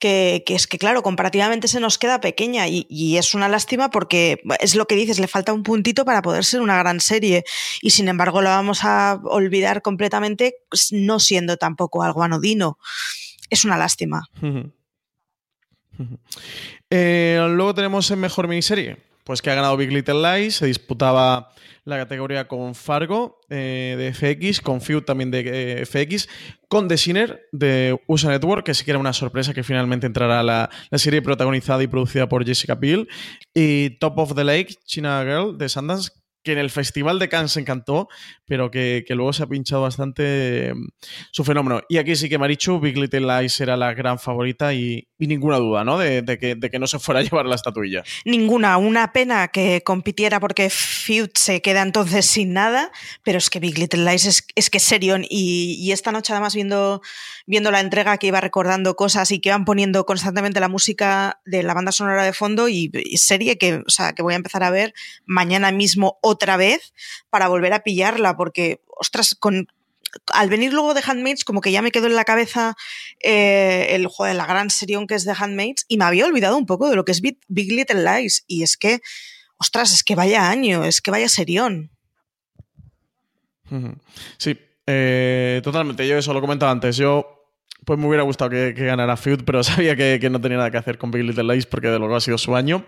Que, 0.01 0.43
que 0.45 0.55
es 0.55 0.67
que, 0.67 0.77
claro, 0.77 1.03
comparativamente 1.03 1.67
se 1.67 1.81
nos 1.81 1.97
queda 1.97 2.21
pequeña 2.21 2.69
y, 2.69 2.85
y 2.91 3.17
es 3.17 3.33
una 3.33 3.49
lástima 3.49 3.91
porque 3.91 4.43
es 4.61 4.75
lo 4.75 4.87
que 4.87 4.97
dices, 4.97 5.19
le 5.19 5.29
falta 5.29 5.55
un 5.55 5.63
puntito 5.63 6.05
para 6.05 6.21
poder 6.21 6.45
ser 6.45 6.61
una 6.61 6.77
gran 6.77 7.01
serie 7.01 7.45
y 7.81 7.91
sin 7.91 8.09
embargo 8.09 8.43
la 8.43 8.51
vamos 8.51 8.81
a 8.83 9.19
olvidar 9.25 9.81
completamente 9.81 10.57
pues, 10.69 10.89
no 10.93 11.21
siendo 11.21 11.57
tampoco 11.57 12.03
algo 12.03 12.23
anodino. 12.23 12.77
Es 13.49 13.65
una 13.65 13.79
lástima. 13.79 14.29
Eh, 16.91 17.45
luego 17.51 17.75
tenemos 17.75 18.09
en 18.13 18.21
mejor 18.21 18.47
miniserie, 18.47 18.99
pues 19.25 19.43
que 19.43 19.51
ha 19.51 19.55
ganado 19.55 19.77
Big 19.77 19.91
Little 19.91 20.23
Lies, 20.23 20.57
se 20.57 20.67
disputaba 20.67 21.51
la 21.85 21.97
categoría 21.97 22.47
con 22.47 22.75
Fargo 22.75 23.41
eh, 23.51 23.95
de 23.99 24.13
FX, 24.13 24.61
con 24.61 24.81
Feud 24.81 25.03
también 25.03 25.31
de 25.31 25.81
eh, 25.83 25.87
FX, 25.87 26.29
con 26.69 26.89
The 26.89 26.97
Sinner 26.97 27.49
de 27.53 27.99
USA 28.07 28.29
Network, 28.29 28.65
que 28.65 28.75
sí 28.75 28.85
que 28.85 28.93
era 28.93 29.01
una 29.01 29.13
sorpresa 29.13 29.53
que 29.55 29.63
finalmente 29.63 30.07
entrará 30.07 30.43
la, 30.43 30.71
la 30.91 30.99
serie 30.99 31.21
protagonizada 31.21 31.83
y 31.83 31.89
producida 31.89 32.29
por 32.29 32.45
Jessica 32.45 32.75
Biel, 32.75 33.09
y 33.53 33.91
Top 33.99 34.19
of 34.19 34.35
the 34.35 34.45
Lake, 34.45 34.77
China 34.85 35.23
Girl 35.25 35.59
de 35.59 35.69
Sundance, 35.69 36.11
que 36.45 36.53
en 36.53 36.59
el 36.59 36.71
Festival 36.71 37.19
de 37.19 37.29
Cannes 37.29 37.57
encantó, 37.57 38.09
pero 38.45 38.71
que, 38.71 39.05
que 39.09 39.15
luego 39.15 39.33
se 39.33 39.43
ha 39.43 39.47
pinchado 39.47 39.83
bastante 39.83 40.69
eh, 40.69 40.75
su 41.33 41.43
fenómeno. 41.43 41.81
Y 41.89 41.97
aquí 41.97 42.15
sí 42.15 42.29
que 42.29 42.39
Marichu, 42.39 42.79
Big 42.79 42.99
Little 42.99 43.21
Lies 43.21 43.59
era 43.61 43.77
la 43.77 43.95
gran 43.95 44.19
favorita 44.19 44.75
y, 44.75 45.09
ninguna 45.27 45.59
duda, 45.59 45.85
¿no? 45.85 45.99
De, 45.99 46.23
que, 46.39 46.79
no 46.79 46.87
se 46.87 46.99
fuera 46.99 47.21
a 47.21 47.23
llevar 47.23 47.47
la 47.47 47.55
estatuilla. 47.55 48.03
Ninguna, 48.25 48.77
una 48.77 49.13
pena 49.13 49.49
que 49.49 49.83
compitiera 49.83 50.41
porque 50.41 50.71
Feud 50.71 51.31
se 51.35 51.63
queda 51.63 51.83
entonces 51.83 52.27
sin 52.27 52.53
nada, 52.53 52.91
pero 53.23 53.39
es 53.39 53.51
que 53.51 53.61
Big 53.61 53.79
Little 53.79 54.05
Lies 54.05 54.27
es, 54.27 54.47
es 54.55 54.71
que 54.71 54.79
es 54.79 54.85
serión 54.85 55.25
y, 55.29 55.93
esta 55.93 56.11
noche 56.11 56.33
además 56.33 56.55
viendo, 56.55 57.01
la 57.47 57.81
entrega 57.81 58.19
que 58.19 58.27
iba 58.27 58.41
recordando 58.41 58.97
cosas 58.97 59.31
y 59.31 59.39
que 59.39 59.51
iban 59.51 59.65
poniendo 59.65 60.05
constantemente 60.07 60.59
la 60.59 60.69
música 60.69 61.41
de 61.45 61.63
la 61.63 61.75
banda 61.75 61.93
sonora 61.93 62.25
de 62.25 62.33
fondo 62.33 62.69
y, 62.69 62.91
serie 63.17 63.59
que, 63.59 63.83
que 64.17 64.23
voy 64.23 64.35
a 64.35 64.37
empezar 64.37 64.65
a 64.65 64.71
ver 64.71 64.93
mañana 65.25 65.71
mismo 65.71 66.19
otra 66.21 66.57
vez 66.57 66.93
para 67.31 67.49
volver 67.49 67.73
a 67.73 67.85
pillarla 67.85 68.37
porque, 68.37 68.83
ostras, 68.89 69.37
con, 69.39 69.69
al 70.33 70.49
venir 70.49 70.73
luego 70.73 70.95
de 70.95 71.03
Handmaids, 71.07 71.45
como 71.45 71.61
que 71.61 71.73
ya 71.73 71.83
me 71.83 71.91
quedó 71.91 72.07
en 72.07 72.17
la 72.17 72.25
cabeza 72.25 72.77
eh, 73.21 73.89
el 73.91 74.07
juego 74.07 74.29
de 74.29 74.35
la 74.35 74.47
gran 74.47 74.71
serión 74.71 75.07
que 75.07 75.15
es 75.15 75.25
de 75.25 75.35
Handmaids 75.37 75.85
y 75.89 75.97
me 75.97 76.05
había 76.05 76.27
olvidado 76.27 76.57
un 76.57 76.67
poco 76.67 76.89
de 76.89 76.97
lo 76.97 77.05
que 77.05 77.13
es 77.13 77.21
Big, 77.21 77.39
Little 77.49 78.05
Lies. 78.05 78.45
Y 78.47 78.63
es 78.63 78.77
que, 78.77 79.01
ostras, 79.57 79.93
es 79.93 80.05
que 80.05 80.15
vaya 80.15 80.51
año, 80.51 80.85
es 80.85 81.01
que 81.01 81.11
vaya 81.11 81.29
serión. 81.29 81.91
Sí, 84.39 84.59
eh, 84.87 85.61
totalmente. 85.65 86.07
Yo 86.07 86.19
eso 86.19 86.33
lo 86.33 86.41
comentaba 86.41 86.71
antes. 86.71 86.97
Yo, 86.97 87.35
pues 87.85 87.99
me 87.99 88.07
hubiera 88.07 88.23
gustado 88.23 88.51
que, 88.51 88.75
que 88.75 88.85
ganara 88.85 89.17
Feud, 89.17 89.43
pero 89.45 89.63
sabía 89.65 89.97
que, 89.97 90.19
que 90.21 90.31
no 90.31 90.41
tenía 90.41 90.59
nada 90.59 90.71
que 90.71 90.79
hacer 90.79 90.99
con 90.99 91.11
Big 91.11 91.25
Little 91.25 91.53
Lies 91.53 91.67
porque 91.67 91.89
de 91.89 91.99
luego 91.99 92.17
ha 92.17 92.21
sido 92.21 92.39
su 92.39 92.57
año. 92.57 92.87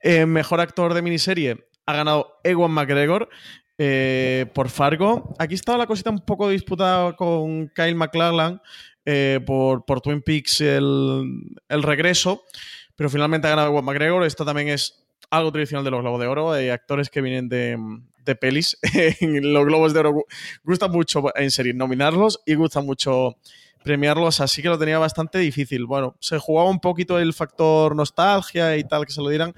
Eh, 0.00 0.26
mejor 0.26 0.60
actor 0.60 0.94
de 0.94 1.02
miniserie 1.02 1.68
ha 1.86 1.94
ganado 1.94 2.38
Ewan 2.44 2.70
McGregor. 2.70 3.30
Eh, 3.78 4.46
por 4.52 4.68
Fargo. 4.68 5.34
Aquí 5.38 5.54
estaba 5.54 5.78
la 5.78 5.86
cosita 5.86 6.10
un 6.10 6.20
poco 6.20 6.48
disputada 6.48 7.14
con 7.14 7.68
Kyle 7.68 7.94
MacLachlan 7.94 8.60
eh, 9.04 9.40
por, 9.46 9.84
por, 9.84 10.00
Twin 10.00 10.20
Peaks 10.20 10.60
el, 10.60 11.22
el, 11.68 11.82
regreso, 11.84 12.42
pero 12.96 13.08
finalmente 13.08 13.46
ha 13.46 13.50
ganado 13.50 13.70
Juan 13.70 13.84
McGregor. 13.84 14.24
Esto 14.24 14.44
también 14.44 14.68
es 14.68 15.06
algo 15.30 15.52
tradicional 15.52 15.84
de 15.84 15.92
los 15.92 16.00
Globos 16.00 16.20
de 16.20 16.26
Oro. 16.26 16.52
Hay 16.52 16.70
actores 16.70 17.08
que 17.08 17.20
vienen 17.20 17.48
de, 17.48 17.78
de 18.24 18.34
pelis 18.34 18.76
los 19.20 19.64
Globos 19.64 19.94
de 19.94 20.00
Oro. 20.00 20.24
Gusta 20.64 20.88
mucho 20.88 21.24
en 21.36 21.78
nominarlos 21.78 22.40
y 22.44 22.54
gusta 22.54 22.80
mucho 22.80 23.36
premiarlos, 23.88 24.42
así 24.42 24.60
que 24.60 24.68
lo 24.68 24.78
tenía 24.78 24.98
bastante 24.98 25.38
difícil. 25.38 25.86
Bueno, 25.86 26.14
se 26.20 26.36
jugaba 26.36 26.68
un 26.68 26.78
poquito 26.78 27.18
el 27.18 27.32
factor 27.32 27.96
nostalgia 27.96 28.76
y 28.76 28.84
tal, 28.84 29.06
que 29.06 29.12
se 29.12 29.22
lo 29.22 29.30
dieran. 29.30 29.54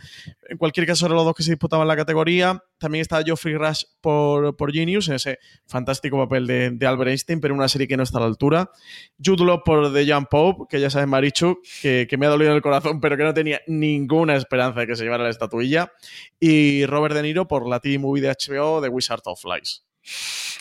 En 0.48 0.56
cualquier 0.56 0.86
caso, 0.86 1.06
eran 1.06 1.16
los 1.16 1.24
dos 1.24 1.34
que 1.34 1.42
se 1.42 1.50
disputaban 1.50 1.88
la 1.88 1.96
categoría. 1.96 2.62
También 2.78 3.02
estaba 3.02 3.24
Geoffrey 3.24 3.56
Rush 3.56 3.82
por, 4.00 4.56
por 4.56 4.72
Genius, 4.72 5.08
en 5.08 5.16
ese 5.16 5.40
fantástico 5.66 6.16
papel 6.16 6.46
de, 6.46 6.70
de, 6.70 6.86
Albert 6.86 7.10
Einstein, 7.10 7.40
pero 7.40 7.54
una 7.54 7.66
serie 7.66 7.88
que 7.88 7.96
no 7.96 8.04
está 8.04 8.18
a 8.18 8.20
la 8.20 8.28
altura. 8.28 8.70
Jude 9.18 9.44
Law 9.44 9.64
por 9.64 9.92
The 9.92 10.06
Jan 10.06 10.26
Pope, 10.26 10.66
que 10.70 10.80
ya 10.80 10.90
sabes, 10.90 11.08
Marichu, 11.08 11.58
que, 11.82 12.06
que 12.08 12.16
me 12.16 12.26
ha 12.26 12.28
dolido 12.28 12.54
el 12.54 12.62
corazón, 12.62 13.00
pero 13.00 13.16
que 13.16 13.24
no 13.24 13.34
tenía 13.34 13.60
ninguna 13.66 14.36
esperanza 14.36 14.78
de 14.78 14.86
que 14.86 14.94
se 14.94 15.02
llevara 15.02 15.24
la 15.24 15.30
estatuilla. 15.30 15.90
Y 16.38 16.86
Robert 16.86 17.16
De 17.16 17.22
Niro 17.22 17.48
por 17.48 17.68
la 17.68 17.80
TV 17.80 17.98
movie 17.98 18.22
de 18.22 18.28
HBO, 18.28 18.80
The 18.80 18.90
Wizard 18.90 19.22
of 19.24 19.42
Lies. 19.44 19.89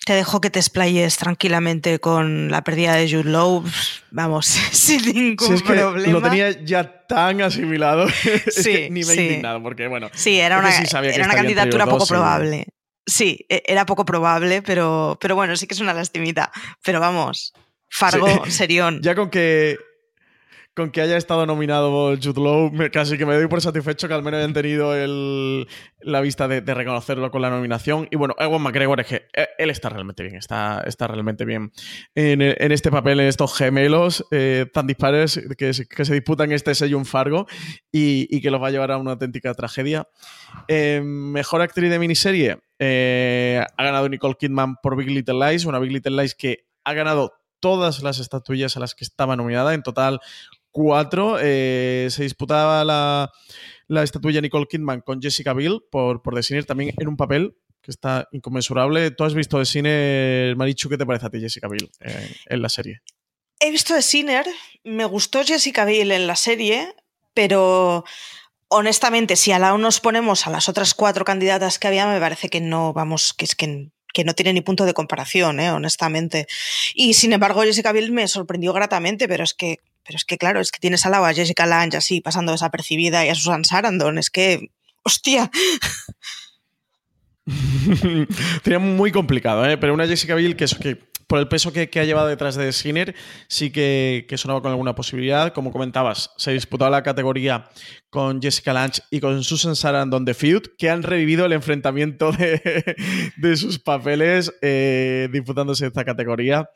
Te 0.05 0.13
dejo 0.13 0.41
que 0.41 0.49
te 0.49 0.59
explayes 0.59 1.17
tranquilamente 1.17 1.99
con 1.99 2.49
la 2.49 2.63
pérdida 2.63 2.95
de 2.95 3.09
Jude 3.09 3.29
Law, 3.29 3.63
vamos, 4.11 4.45
sin 4.71 5.01
ningún 5.13 5.53
es 5.53 5.61
que 5.61 5.73
problema. 5.73 6.13
Lo 6.13 6.21
tenía 6.21 6.51
ya 6.63 7.05
tan 7.07 7.41
asimilado, 7.41 8.07
es 8.45 8.53
Sí, 8.55 8.71
que 8.71 8.89
ni 8.89 9.03
me 9.03 9.11
he 9.13 9.15
sí. 9.15 9.21
indignado, 9.21 9.61
porque 9.61 9.87
bueno, 9.87 10.09
Sí, 10.13 10.39
era 10.39 10.59
una, 10.59 10.71
sí 10.71 10.83
era 10.95 11.27
candidatura 11.27 11.85
poco 11.85 12.05
probable. 12.05 12.67
Sí, 13.05 13.45
e- 13.49 13.63
era 13.65 13.85
poco 13.85 14.05
probable, 14.05 14.61
pero, 14.61 15.17
pero 15.19 15.35
bueno, 15.35 15.55
sí 15.55 15.67
que 15.67 15.73
es 15.73 15.79
una 15.79 15.93
lastimita. 15.93 16.51
Pero 16.83 16.99
vamos, 16.99 17.53
Fargo, 17.89 18.45
serión. 18.49 19.01
Ya 19.01 19.15
con 19.15 19.29
que 19.29 19.77
con 20.79 20.91
que 20.91 21.01
haya 21.01 21.17
estado 21.17 21.45
nominado 21.45 22.15
Jude 22.15 22.41
Law, 22.41 22.71
casi 22.91 23.17
que 23.17 23.25
me 23.25 23.35
doy 23.35 23.47
por 23.47 23.61
satisfecho 23.61 24.07
que 24.07 24.13
al 24.13 24.23
menos 24.23 24.37
hayan 24.39 24.53
tenido 24.53 24.95
el- 24.95 25.67
la 25.99 26.21
vista 26.21 26.47
de, 26.47 26.61
reconocerlo 26.61 27.29
con 27.31 27.41
la 27.41 27.49
nominación. 27.49 28.07
Y 28.11 28.15
bueno, 28.15 28.33
Ewan 28.39 28.61
McGregor 28.61 29.01
es 29.01 29.07
que 29.07 29.15
eh, 29.33 29.49
él 29.57 29.69
está 29.69 29.89
realmente 29.89 30.23
bien, 30.23 30.35
está, 30.35 30.81
está 30.87 31.07
realmente 31.07 31.43
bien 31.43 31.71
en, 32.15 32.41
este 32.71 32.89
papel, 32.91 33.19
en 33.19 33.27
estos 33.27 33.55
gemelos 33.55 34.25
eh, 34.31 34.65
tan 34.73 34.87
dispares 34.87 35.39
que, 35.57 35.71
que 35.89 36.05
se 36.05 36.13
disputan 36.13 36.51
este 36.53 36.73
sello 36.73 36.97
en 36.97 37.05
Fargo 37.05 37.45
y, 37.91 38.27
y 38.35 38.41
que 38.41 38.49
los 38.49 38.61
va 38.61 38.67
a 38.67 38.71
llevar 38.71 38.91
a 38.91 38.97
una 38.97 39.11
auténtica 39.11 39.53
tragedia. 39.53 40.07
Eh, 40.69 41.01
mejor 41.03 41.61
actriz 41.61 41.89
de 41.89 41.99
miniserie 41.99 42.57
ha 42.81 43.83
ganado 43.83 44.07
Nicole 44.07 44.35
Kidman 44.39 44.77
por 44.81 44.95
Big 44.95 45.09
Little 45.09 45.35
Lies, 45.45 45.65
una 45.65 45.79
Big 45.79 45.91
Little 45.91 46.15
Lies 46.15 46.35
que 46.35 46.65
ha 46.85 46.93
ganado 46.93 47.33
todas 47.59 48.01
las 48.01 48.19
estatuillas 48.19 48.77
a 48.77 48.79
las 48.79 48.95
que 48.95 49.03
estaba 49.03 49.35
nominada, 49.35 49.73
en 49.73 49.83
total 49.83 50.19
cuatro. 50.71 51.37
Eh, 51.41 52.07
se 52.09 52.23
disputaba 52.23 52.83
la, 52.83 53.31
la 53.87 54.03
estatuilla 54.03 54.41
Nicole 54.41 54.67
Kidman 54.69 55.01
con 55.01 55.21
Jessica 55.21 55.53
Biel 55.53 55.81
por, 55.91 56.21
por 56.21 56.41
Sinner, 56.43 56.65
también 56.65 56.93
en 56.97 57.07
un 57.07 57.17
papel 57.17 57.55
que 57.81 57.91
está 57.91 58.27
inconmensurable. 58.31 59.11
¿Tú 59.11 59.23
has 59.23 59.33
visto 59.33 59.63
Sinner, 59.63 60.55
Marichu? 60.55 60.89
¿Qué 60.89 60.97
te 60.97 61.05
parece 61.05 61.25
a 61.25 61.29
ti 61.29 61.39
Jessica 61.39 61.67
Biel 61.67 61.89
en 62.45 62.61
la 62.61 62.69
serie? 62.69 63.01
He 63.59 63.71
visto 63.71 63.93
The 63.93 64.01
Sinner, 64.01 64.45
me 64.83 65.05
gustó 65.05 65.43
Jessica 65.43 65.83
Biel 65.83 66.11
en 66.11 66.27
la 66.27 66.37
serie, 66.37 66.95
pero 67.33 68.05
honestamente, 68.69 69.35
si 69.35 69.51
al 69.51 69.61
lado 69.61 69.77
nos 69.77 69.99
ponemos 69.99 70.47
a 70.47 70.49
las 70.49 70.69
otras 70.69 70.93
cuatro 70.93 71.25
candidatas 71.25 71.77
que 71.77 71.87
había, 71.87 72.07
me 72.07 72.19
parece 72.19 72.49
que 72.49 72.61
no, 72.61 72.93
vamos, 72.93 73.33
que 73.33 73.43
es 73.43 73.55
que, 73.55 73.89
que 74.13 74.23
no 74.23 74.33
tiene 74.33 74.53
ni 74.53 74.61
punto 74.61 74.85
de 74.85 74.93
comparación, 74.93 75.59
¿eh? 75.59 75.71
honestamente. 75.71 76.47
Y 76.93 77.15
sin 77.15 77.33
embargo, 77.33 77.63
Jessica 77.63 77.91
Biel 77.91 78.11
me 78.11 78.27
sorprendió 78.27 78.71
gratamente, 78.71 79.27
pero 79.27 79.43
es 79.43 79.53
que, 79.53 79.79
pero 80.03 80.17
es 80.17 80.25
que 80.25 80.37
claro, 80.37 80.59
es 80.59 80.71
que 80.71 80.79
tienes 80.79 81.05
al 81.05 81.11
lado 81.13 81.25
a 81.25 81.33
Jessica 81.33 81.65
Lange 81.65 81.97
así, 81.97 82.21
pasando 82.21 82.51
desapercibida, 82.51 83.25
y 83.25 83.29
a 83.29 83.35
Susan 83.35 83.65
Sarandon, 83.65 84.17
es 84.17 84.29
que, 84.29 84.71
hostia, 85.03 85.51
Tenía 88.63 88.79
muy 88.79 89.11
complicado, 89.11 89.65
¿eh? 89.65 89.77
pero 89.77 89.93
una 89.93 90.07
Jessica 90.07 90.35
Biel 90.35 90.55
que, 90.55 90.65
eso, 90.65 90.77
que 90.77 91.09
por 91.27 91.39
el 91.39 91.47
peso 91.47 91.71
que, 91.71 91.89
ha 91.99 92.03
llevado 92.03 92.27
detrás 92.27 92.55
de 92.55 92.71
Sinner 92.73 93.15
sí 93.47 93.69
que, 93.71 94.25
sonaba 94.35 94.61
con 94.61 94.71
alguna 94.71 94.95
posibilidad. 94.95 95.53
Como 95.53 95.71
comentabas, 95.71 96.31
se 96.37 96.51
disputaba 96.51 96.89
la 96.89 97.03
categoría 97.03 97.69
con 98.09 98.41
Jessica 98.41 98.73
Lange 98.73 99.03
y 99.11 99.19
con 99.19 99.43
Susan 99.43 99.75
Sarandon 99.75 100.25
de 100.25 100.33
Feud, 100.33 100.63
que 100.77 100.89
han 100.89 101.03
revivido 101.03 101.45
el 101.45 101.53
enfrentamiento 101.53 102.31
de, 102.31 102.95
de 103.37 103.57
sus 103.57 103.79
papeles 103.79 104.51
eh, 104.61 105.29
disputándose 105.31 105.87
esta 105.87 106.03
categoría. 106.03 106.69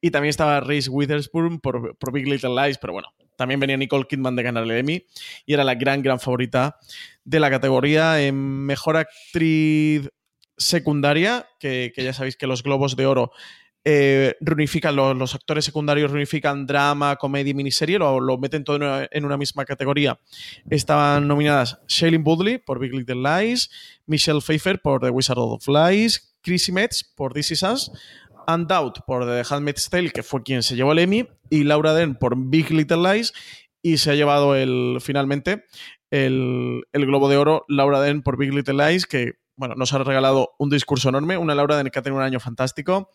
Y 0.00 0.10
también 0.10 0.30
estaba 0.30 0.60
Reese 0.60 0.90
Witherspoon 0.90 1.60
por, 1.60 1.96
Big 2.12 2.26
Little 2.26 2.54
Lies, 2.54 2.78
pero 2.78 2.92
bueno, 2.92 3.08
también 3.36 3.60
venía 3.60 3.76
Nicole 3.76 4.06
Kidman 4.08 4.36
de 4.36 4.42
ganar 4.42 4.64
el 4.64 4.70
Emmy 4.70 5.04
y 5.46 5.54
era 5.54 5.64
la 5.64 5.74
gran, 5.74 6.02
gran 6.02 6.20
favorita 6.20 6.78
de 7.24 7.40
la 7.40 7.50
categoría 7.50 8.20
en 8.22 8.34
Mejor 8.36 8.96
Actriz 8.96 10.08
Secundaria, 10.56 11.46
que, 11.58 11.92
que 11.94 12.04
ya 12.04 12.12
sabéis 12.12 12.36
que 12.36 12.46
los 12.46 12.62
Globos 12.62 12.96
de 12.96 13.06
Oro 13.06 13.32
eh, 13.82 14.36
reunifican, 14.40 14.94
los, 14.94 15.34
actores 15.34 15.64
secundarios 15.64 16.10
reunifican 16.10 16.66
drama, 16.66 17.16
comedia 17.16 17.52
y 17.52 17.54
miniserie, 17.54 17.98
lo, 17.98 18.20
lo 18.20 18.36
meten 18.36 18.62
todo 18.62 18.76
en 18.76 18.82
una, 18.82 19.08
en 19.10 19.24
una 19.24 19.38
misma 19.38 19.64
categoría. 19.64 20.18
Estaban 20.68 21.26
nominadas 21.26 21.78
Shailene 21.88 22.22
Woodley 22.22 22.58
por 22.58 22.78
Big 22.78 22.92
Little 22.92 23.22
Lies, 23.22 23.70
Michelle 24.04 24.40
Pfeiffer 24.40 24.82
por 24.82 25.00
The 25.00 25.08
Wizard 25.08 25.38
of 25.38 25.66
Lies, 25.66 26.34
Chrissy 26.42 26.72
Metz 26.72 27.04
por 27.04 27.32
This 27.32 27.52
Is 27.52 27.62
Us, 27.62 27.90
Anne 28.52 28.66
Dowd 28.68 29.04
por 29.06 29.26
The 29.26 29.42
Handmaid's 29.48 29.88
Tale, 29.90 30.10
que 30.10 30.22
fue 30.22 30.42
quien 30.42 30.62
se 30.62 30.76
llevó 30.76 30.92
el 30.92 30.98
Emmy, 30.98 31.28
y 31.48 31.64
Laura 31.64 31.94
Dern 31.94 32.14
por 32.14 32.34
Big 32.36 32.70
Little 32.70 32.98
Lies, 32.98 33.32
y 33.82 33.96
se 33.96 34.10
ha 34.10 34.14
llevado 34.14 34.54
el, 34.54 34.98
finalmente 35.00 35.64
el, 36.10 36.82
el 36.92 37.06
Globo 37.06 37.28
de 37.28 37.36
Oro 37.36 37.64
Laura 37.68 38.00
Dern 38.00 38.22
por 38.22 38.36
Big 38.36 38.52
Little 38.52 38.74
Lies, 38.74 39.06
que 39.06 39.34
bueno, 39.56 39.74
nos 39.74 39.92
ha 39.92 39.98
regalado 39.98 40.52
un 40.58 40.70
discurso 40.70 41.10
enorme, 41.10 41.36
una 41.36 41.54
Laura 41.54 41.76
Dern 41.76 41.90
que 41.90 41.98
ha 41.98 42.02
tenido 42.02 42.18
un 42.18 42.24
año 42.24 42.40
fantástico, 42.40 43.10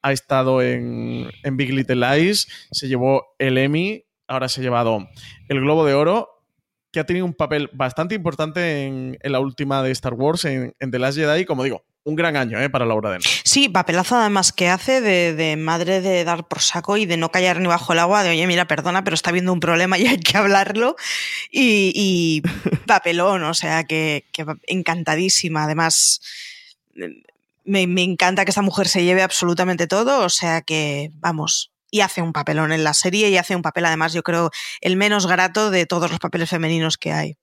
ha 0.00 0.12
estado 0.12 0.62
en, 0.62 1.30
en 1.42 1.56
Big 1.56 1.74
Little 1.74 1.96
Lies, 1.96 2.48
se 2.70 2.88
llevó 2.88 3.34
el 3.38 3.58
Emmy, 3.58 4.04
ahora 4.26 4.48
se 4.48 4.60
ha 4.60 4.64
llevado 4.64 5.06
el 5.48 5.60
Globo 5.60 5.84
de 5.84 5.94
Oro, 5.94 6.28
que 6.90 7.00
ha 7.00 7.04
tenido 7.04 7.26
un 7.26 7.34
papel 7.34 7.68
bastante 7.72 8.14
importante 8.14 8.86
en, 8.86 9.18
en 9.20 9.32
la 9.32 9.40
última 9.40 9.82
de 9.82 9.90
Star 9.90 10.14
Wars, 10.14 10.44
en, 10.44 10.74
en 10.78 10.90
The 10.90 10.98
Last 10.98 11.18
Jedi, 11.18 11.44
como 11.44 11.64
digo, 11.64 11.84
un 12.04 12.16
gran 12.16 12.36
año 12.36 12.60
¿eh? 12.60 12.70
para 12.70 12.86
Laura 12.86 13.10
Dern. 13.10 13.22
Sí, 13.44 13.68
papelazo 13.68 14.16
además 14.16 14.52
que 14.52 14.68
hace 14.68 15.00
de, 15.00 15.56
madre 15.56 16.00
de 16.00 16.24
dar 16.24 16.46
por 16.48 16.60
saco 16.60 16.96
y 16.96 17.06
de 17.06 17.16
no 17.16 17.30
callar 17.30 17.60
ni 17.60 17.66
bajo 17.66 17.92
el 17.92 17.98
agua, 17.98 18.22
de 18.22 18.30
oye, 18.30 18.46
mira, 18.46 18.66
perdona, 18.66 19.04
pero 19.04 19.14
está 19.14 19.30
habiendo 19.30 19.52
un 19.52 19.60
problema 19.60 19.98
y 19.98 20.06
hay 20.06 20.18
que 20.18 20.36
hablarlo. 20.36 20.96
Y, 21.50 21.92
y 21.94 22.42
papelón, 22.86 23.44
o 23.44 23.54
sea, 23.54 23.84
que, 23.84 24.24
que 24.32 24.46
encantadísima. 24.66 25.64
Además, 25.64 26.20
me, 27.64 27.86
me, 27.86 28.02
encanta 28.02 28.44
que 28.44 28.50
esta 28.50 28.62
mujer 28.62 28.88
se 28.88 29.04
lleve 29.04 29.22
absolutamente 29.22 29.86
todo, 29.86 30.24
o 30.24 30.28
sea 30.28 30.62
que, 30.62 31.10
vamos. 31.14 31.70
Y 31.92 32.00
hace 32.02 32.22
un 32.22 32.32
papelón 32.32 32.72
en 32.72 32.84
la 32.84 32.94
serie 32.94 33.30
y 33.30 33.36
hace 33.36 33.56
un 33.56 33.62
papel, 33.62 33.84
además, 33.84 34.12
yo 34.12 34.22
creo, 34.22 34.50
el 34.80 34.96
menos 34.96 35.26
grato 35.26 35.70
de 35.70 35.86
todos 35.86 36.10
los 36.10 36.20
papeles 36.20 36.48
femeninos 36.48 36.96
que 36.96 37.12
hay. 37.12 37.36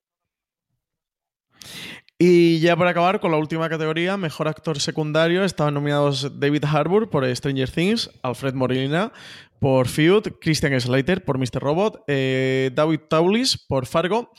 Y 2.20 2.58
ya 2.58 2.74
para 2.74 2.90
acabar 2.90 3.20
con 3.20 3.30
la 3.30 3.36
última 3.36 3.68
categoría, 3.68 4.16
mejor 4.16 4.48
actor 4.48 4.80
secundario, 4.80 5.44
estaban 5.44 5.74
nominados 5.74 6.40
David 6.40 6.64
Harbour 6.64 7.08
por 7.08 7.24
Stranger 7.36 7.70
Things, 7.70 8.10
Alfred 8.22 8.54
Molina 8.54 9.12
por 9.60 9.86
Feud, 9.86 10.24
Christian 10.40 10.80
Slater 10.80 11.24
por 11.24 11.38
Mr. 11.38 11.60
Robot, 11.60 12.02
eh, 12.08 12.72
David 12.74 13.00
Taulis 13.08 13.56
por 13.56 13.86
Fargo, 13.86 14.32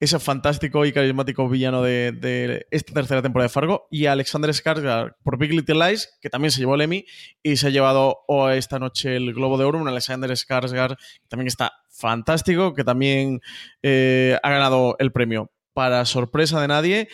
ese 0.00 0.18
fantástico 0.18 0.86
y 0.86 0.92
carismático 0.92 1.46
villano 1.46 1.82
de, 1.82 2.12
de, 2.12 2.66
esta 2.70 2.94
tercera 2.94 3.20
temporada 3.20 3.48
de 3.48 3.52
Fargo, 3.52 3.86
y 3.90 4.06
Alexander 4.06 4.50
Skarsgård 4.50 5.16
por 5.22 5.38
Big 5.38 5.52
Little 5.52 5.88
Lies, 5.88 6.16
que 6.22 6.30
también 6.30 6.52
se 6.52 6.60
llevó 6.60 6.74
el 6.74 6.82
Emmy 6.82 7.04
y 7.42 7.56
se 7.56 7.66
ha 7.66 7.70
llevado 7.70 8.18
oh, 8.28 8.48
esta 8.48 8.78
noche 8.78 9.16
el 9.16 9.34
Globo 9.34 9.58
de 9.58 9.64
Oro, 9.64 9.78
un 9.78 9.88
Alexander 9.88 10.30
Skarsgård 10.30 10.96
que 10.96 11.28
también 11.28 11.48
está 11.48 11.72
fantástico, 11.90 12.74
que 12.74 12.84
también 12.84 13.40
eh, 13.82 14.38
ha 14.42 14.50
ganado 14.50 14.96
el 14.98 15.12
premio 15.12 15.50
para 15.76 16.06
sorpresa 16.06 16.58
de 16.62 16.68
nadie. 16.68 17.08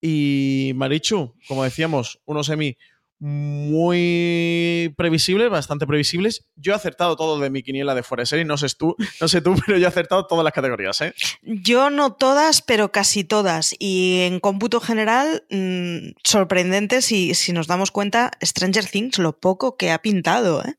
Y 0.00 0.72
Marichu, 0.74 1.36
como 1.46 1.62
decíamos, 1.62 2.20
unos 2.24 2.46
semi 2.46 2.76
muy 3.20 4.92
previsibles, 4.96 5.50
bastante 5.50 5.86
previsibles. 5.86 6.44
Yo 6.56 6.72
he 6.72 6.74
acertado 6.74 7.14
todo 7.14 7.38
de 7.38 7.48
mi 7.48 7.62
quiniela 7.62 7.94
de 7.94 8.02
fuera 8.02 8.22
de 8.22 8.26
serie, 8.26 8.44
no 8.44 8.58
sé 8.58 8.66
tú, 8.76 8.96
no 9.20 9.28
sé 9.28 9.40
tú, 9.40 9.54
pero 9.66 9.78
yo 9.78 9.84
he 9.84 9.88
acertado 9.88 10.26
todas 10.26 10.42
las 10.42 10.52
categorías, 10.52 11.00
¿eh? 11.00 11.14
Yo 11.42 11.90
no 11.90 12.14
todas, 12.14 12.60
pero 12.60 12.90
casi 12.90 13.22
todas. 13.22 13.76
Y 13.78 14.22
en 14.22 14.40
cómputo 14.40 14.80
general, 14.80 15.44
mmm, 15.50 16.10
sorprendente 16.24 17.02
si, 17.02 17.34
si 17.34 17.52
nos 17.52 17.68
damos 17.68 17.92
cuenta, 17.92 18.32
Stranger 18.42 18.86
Things, 18.86 19.18
lo 19.18 19.38
poco 19.38 19.76
que 19.76 19.92
ha 19.92 20.02
pintado, 20.02 20.64
¿eh? 20.64 20.74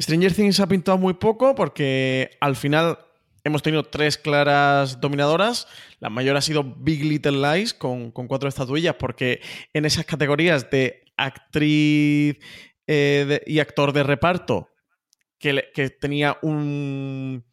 Stranger 0.00 0.32
Things 0.32 0.60
ha 0.60 0.68
pintado 0.68 0.98
muy 0.98 1.14
poco 1.14 1.56
porque 1.56 2.36
al 2.40 2.54
final 2.54 2.98
hemos 3.44 3.62
tenido 3.62 3.84
tres 3.84 4.18
claras 4.18 5.00
dominadoras. 5.00 5.68
La 6.00 6.10
mayor 6.10 6.36
ha 6.36 6.40
sido 6.40 6.64
Big 6.64 7.04
Little 7.04 7.38
Lies 7.38 7.74
con, 7.74 8.10
cuatro 8.10 8.48
estatuillas, 8.48 8.96
porque 8.96 9.40
en 9.72 9.84
esas 9.84 10.06
categorías 10.06 10.70
de 10.70 11.04
actriz 11.16 12.38
eh, 12.86 13.42
y 13.46 13.60
actor 13.60 13.92
de 13.92 14.02
reparto, 14.02 14.70
que, 15.38 15.70
que 15.74 15.90
tenía 15.90 16.38
un, 16.42 17.44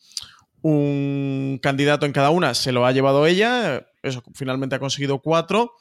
un 0.62 1.60
candidato 1.62 2.06
en 2.06 2.14
cada 2.14 2.30
una, 2.30 2.54
se 2.54 2.72
lo 2.72 2.86
ha 2.86 2.92
llevado 2.92 3.28
ella. 3.28 3.88
Eso, 4.02 4.24
finalmente 4.34 4.76
ha 4.76 4.80
conseguido 4.80 5.20
cuatro. 5.20 5.74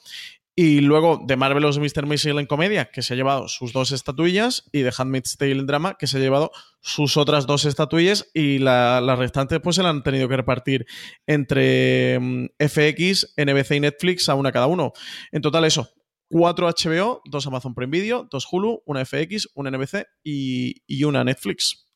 Y 0.56 0.80
luego 0.80 1.22
de 1.24 1.36
Marvelous 1.36 1.78
Mr. 1.78 2.06
Maisel 2.06 2.38
en 2.38 2.46
comedia, 2.46 2.90
que 2.90 3.02
se 3.02 3.14
ha 3.14 3.16
llevado 3.16 3.48
sus 3.48 3.72
dos 3.72 3.92
estatuillas, 3.92 4.68
y 4.72 4.80
de 4.80 4.92
Handmaid's 4.96 5.36
Tale 5.36 5.52
en 5.52 5.66
drama, 5.66 5.96
que 5.98 6.06
se 6.06 6.18
ha 6.18 6.20
llevado 6.20 6.50
sus 6.80 7.16
otras 7.16 7.46
dos 7.46 7.64
estatuillas, 7.64 8.30
y 8.34 8.58
las 8.58 9.02
la 9.02 9.16
restantes 9.16 9.60
pues 9.60 9.76
se 9.76 9.82
la 9.82 9.90
han 9.90 10.02
tenido 10.02 10.28
que 10.28 10.36
repartir 10.36 10.86
entre 11.26 12.18
mm, 12.18 12.46
FX, 12.58 13.34
NBC 13.36 13.72
y 13.72 13.80
Netflix 13.80 14.28
a 14.28 14.34
una 14.34 14.52
cada 14.52 14.66
uno. 14.66 14.92
En 15.32 15.40
total 15.40 15.64
eso, 15.64 15.88
cuatro 16.28 16.68
HBO, 16.68 17.22
dos 17.24 17.46
Amazon 17.46 17.74
Prime 17.74 17.90
Video, 17.90 18.28
dos 18.30 18.46
Hulu, 18.50 18.82
una 18.86 19.04
FX, 19.04 19.48
una 19.54 19.70
NBC 19.70 20.06
y 20.24 21.04
una 21.04 21.24
Netflix. 21.24 21.89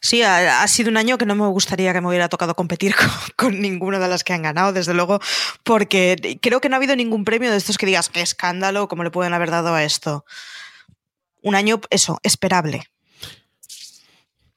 Sí, 0.00 0.22
ha, 0.22 0.66
sido 0.68 0.90
un 0.90 0.96
año 0.96 1.18
que 1.18 1.26
no 1.26 1.34
me 1.34 1.46
gustaría 1.48 1.92
que 1.92 2.00
me 2.00 2.08
hubiera 2.08 2.28
tocado 2.28 2.54
competir 2.54 2.94
con, 3.36 3.52
con, 3.52 3.60
ninguna 3.60 3.98
de 3.98 4.08
las 4.08 4.24
que 4.24 4.32
han 4.32 4.42
ganado, 4.42 4.72
desde 4.72 4.94
luego, 4.94 5.20
porque 5.64 6.38
creo 6.40 6.60
que 6.60 6.68
no 6.68 6.76
ha 6.76 6.78
habido 6.78 6.96
ningún 6.96 7.24
premio 7.24 7.50
de 7.50 7.56
estos 7.56 7.78
que 7.78 7.86
digas 7.86 8.08
qué 8.08 8.20
escándalo, 8.20 8.88
cómo 8.88 9.04
le 9.04 9.10
pueden 9.10 9.34
haber 9.34 9.50
dado 9.50 9.74
a 9.74 9.84
esto. 9.84 10.24
Un 11.42 11.54
año, 11.54 11.80
eso, 11.90 12.18
esperable. 12.22 12.84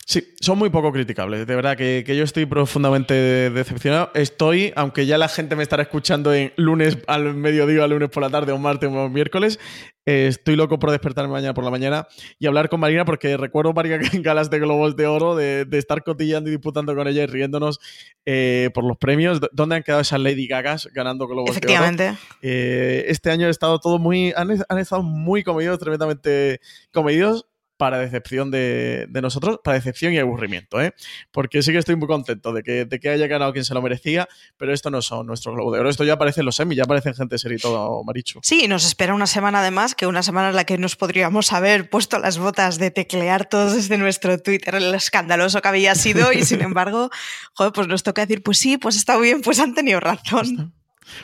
Sí, 0.06 0.34
son 0.42 0.58
muy 0.58 0.70
poco 0.70 0.92
criticables. 0.92 1.46
De 1.46 1.56
verdad 1.56 1.78
que, 1.78 2.04
que, 2.06 2.16
yo 2.16 2.24
estoy 2.24 2.46
profundamente 2.46 3.14
decepcionado. 3.14 4.12
Estoy, 4.14 4.74
aunque 4.76 5.06
ya 5.06 5.18
la 5.18 5.30
gente 5.30 5.56
me 5.56 5.64
estará 5.64 5.84
escuchando 5.84 6.34
en 6.34 6.52
lunes 6.58 6.98
al 7.08 7.34
mediodía, 7.36 7.88
lunes 7.88 8.10
por 8.10 8.24
la 8.24 8.30
tarde, 8.30 8.52
o 8.52 8.58
martes 8.58 8.90
o 8.92 9.10
miércoles, 9.10 9.60
eh, 10.08 10.26
estoy 10.28 10.56
loco 10.56 10.80
por 10.80 10.90
despertarme 10.90 11.32
mañana 11.32 11.54
por 11.54 11.64
la 11.64 11.70
mañana 11.70 12.08
y 12.40 12.48
hablar 12.48 12.70
con 12.70 12.80
Marina 12.80 13.06
porque 13.06 13.38
recuerdo 13.38 13.72
varias 13.72 14.12
galas 14.24 14.50
de 14.50 14.60
Globos 14.60 14.96
de 14.96 15.06
Oro, 15.06 15.36
de, 15.36 15.66
de 15.66 15.78
estar 15.78 16.04
cotillando 16.04 16.50
y 16.50 16.54
disputando 16.54 16.96
con 16.96 17.08
ella 17.08 17.24
y 17.24 17.28
riéndonos 17.28 17.80
eh, 18.26 18.72
por 18.74 18.84
los 18.84 18.98
premios. 18.98 19.40
¿Dónde 19.52 19.76
han 19.76 19.84
quedado 19.84 20.02
esas 20.02 20.20
Lady 20.20 20.48
Gagas 20.48 20.90
ganando 20.94 21.28
Globos 21.28 21.60
de 21.62 21.78
Oro? 21.78 22.18
Eh, 22.42 23.06
este 23.08 23.30
año 23.30 23.48
he 23.48 23.52
estado 23.52 23.80
todo 23.80 24.00
muy... 24.00 24.34
Han, 24.36 24.50
han 24.68 24.78
estado 24.80 25.04
muy 25.04 25.44
comedidos, 25.44 25.78
tremendamente 25.78 26.60
comedidos 26.92 27.46
para 27.82 27.98
decepción 27.98 28.52
de, 28.52 29.08
de, 29.10 29.22
nosotros, 29.24 29.60
para 29.63 29.74
decepción 29.74 30.13
y 30.13 30.20
aburrimiento, 30.20 30.80
¿eh? 30.80 30.94
Porque 31.32 31.63
sí 31.63 31.72
que 31.72 31.80
estoy 31.80 31.96
muy 31.96 32.08
contento 32.08 32.54
de 32.54 32.62
que, 32.62 32.86
de 32.86 33.00
que 33.00 33.10
haya 33.10 33.26
ganado 33.26 33.54
quien 33.54 33.65
se 33.65 33.74
lo 33.74 33.82
merecía, 33.82 34.30
pero 34.56 34.72
esto 34.72 34.91
no 34.91 35.02
son 35.02 35.26
nuestros 35.26 35.56
Globo 35.56 35.74
de 35.74 35.80
Oro, 35.80 35.89
esto 35.89 36.04
ya 36.04 36.13
aparece 36.13 36.41
en 36.41 36.46
los 36.46 36.58
semis, 36.58 36.78
ya 36.78 36.84
aparecen 36.84 37.15
gente 37.15 37.39
seria 37.39 37.56
y 37.56 37.60
todo, 37.60 38.04
Marichu. 38.04 38.39
Sí, 38.44 38.67
nos 38.67 38.86
espera 38.86 39.15
una 39.15 39.26
semana 39.26 39.62
además, 39.62 39.96
que 39.96 40.06
una 40.06 40.22
semana 40.22 40.50
en 40.50 40.58
la 40.58 40.63
que 40.63 40.78
nos 40.78 40.96
podríamos 40.96 41.54
haber 41.54 41.89
puesto 41.89 42.20
las 42.20 42.38
botas 42.38 42.78
de 42.78 42.91
teclear 42.91 43.50
todos 43.50 43.74
desde 43.74 43.98
nuestro 43.98 44.38
Twitter 44.38 44.76
el 44.76 44.94
escandaloso 44.94 45.60
que 45.60 45.67
había 45.67 45.96
sido 45.96 46.32
y 46.32 46.44
sin 46.44 46.62
embargo, 46.62 47.10
joder, 47.54 47.74
pues 47.74 47.88
nos 47.88 48.04
toca 48.04 48.22
decir, 48.28 48.44
pues 48.44 48.60
sí, 48.60 48.78
pues 48.78 48.96
está 48.96 49.17
bien, 49.17 49.41
pues 49.41 49.58
han 49.58 49.74
tenido 49.74 50.00
razón. 50.00 50.72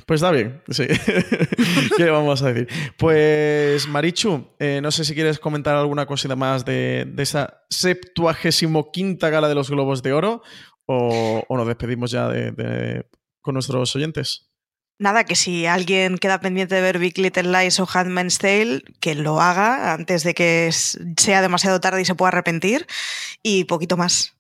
Pues 0.06 0.22
está 0.22 0.32
bien, 0.32 0.62
sí. 0.70 0.88
¿Qué 1.98 2.10
vamos 2.10 2.42
a 2.42 2.52
decir? 2.52 2.68
Pues 2.98 3.88
Marichu, 3.88 4.48
eh, 4.60 4.80
no 4.82 4.92
sé 4.92 5.06
si 5.06 5.14
quieres 5.14 5.40
comentar 5.40 5.76
alguna 5.76 6.06
cosita 6.06 6.36
más 6.36 6.66
de, 6.66 7.14
esa 7.18 7.62
septuagésimo 7.70 8.92
quinta 8.92 9.30
gala 9.30 9.48
de 9.48 9.56
los 9.56 9.70
Globos 9.70 10.04
de 10.04 10.14
Oro 10.14 10.42
o, 10.86 11.46
nos 11.50 11.68
despedimos 11.68 12.12
ya 12.12 12.30
con 13.42 13.54
nuestros 13.54 13.96
oyentes. 13.96 14.48
Nada, 15.00 15.26
que 15.26 15.36
si 15.36 15.68
alguien 15.68 16.18
queda 16.18 16.40
pendiente 16.40 16.74
de 16.74 16.82
ver 16.82 16.98
Big 16.98 17.20
Little 17.20 17.52
Lies 17.52 17.80
o 17.80 17.88
Handmaid's 17.92 18.40
Tale, 18.40 18.82
que 19.00 19.14
lo 19.14 19.40
haga 19.40 19.94
antes 19.94 20.24
de 20.24 20.34
que 20.34 20.72
sea 20.72 21.42
demasiado 21.44 21.80
tarde 21.80 22.02
y 22.02 22.06
se 22.06 22.16
pueda 22.16 22.30
arrepentir 22.30 22.88
y 23.44 23.66
poquito 23.66 23.96
más. 23.96 24.37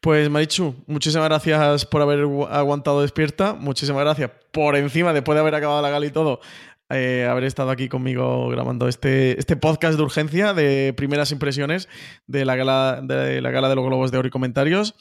Pues 0.00 0.30
Marichu, 0.30 0.74
muchísimas 0.86 1.28
gracias 1.28 1.86
por 1.86 2.02
haber 2.02 2.20
aguantado 2.50 3.02
despierta. 3.02 3.54
Muchísimas 3.54 4.02
gracias 4.02 4.30
por 4.52 4.76
encima, 4.76 5.12
después 5.12 5.36
de 5.36 5.40
haber 5.40 5.54
acabado 5.54 5.82
la 5.82 5.90
gala 5.90 6.06
y 6.06 6.10
todo, 6.10 6.40
eh, 6.88 7.26
haber 7.28 7.44
estado 7.44 7.70
aquí 7.70 7.88
conmigo 7.88 8.48
grabando 8.48 8.86
este, 8.86 9.38
este 9.38 9.56
podcast 9.56 9.96
de 9.96 10.04
urgencia 10.04 10.54
de 10.54 10.94
primeras 10.96 11.32
impresiones 11.32 11.88
de 12.28 12.44
la 12.44 12.54
gala 12.54 13.00
de, 13.02 13.40
la 13.40 13.50
gala 13.50 13.68
de 13.68 13.74
los 13.74 13.84
Globos 13.84 14.12
de 14.12 14.18
Oro 14.18 14.28
y 14.28 14.30
comentarios. 14.30 14.94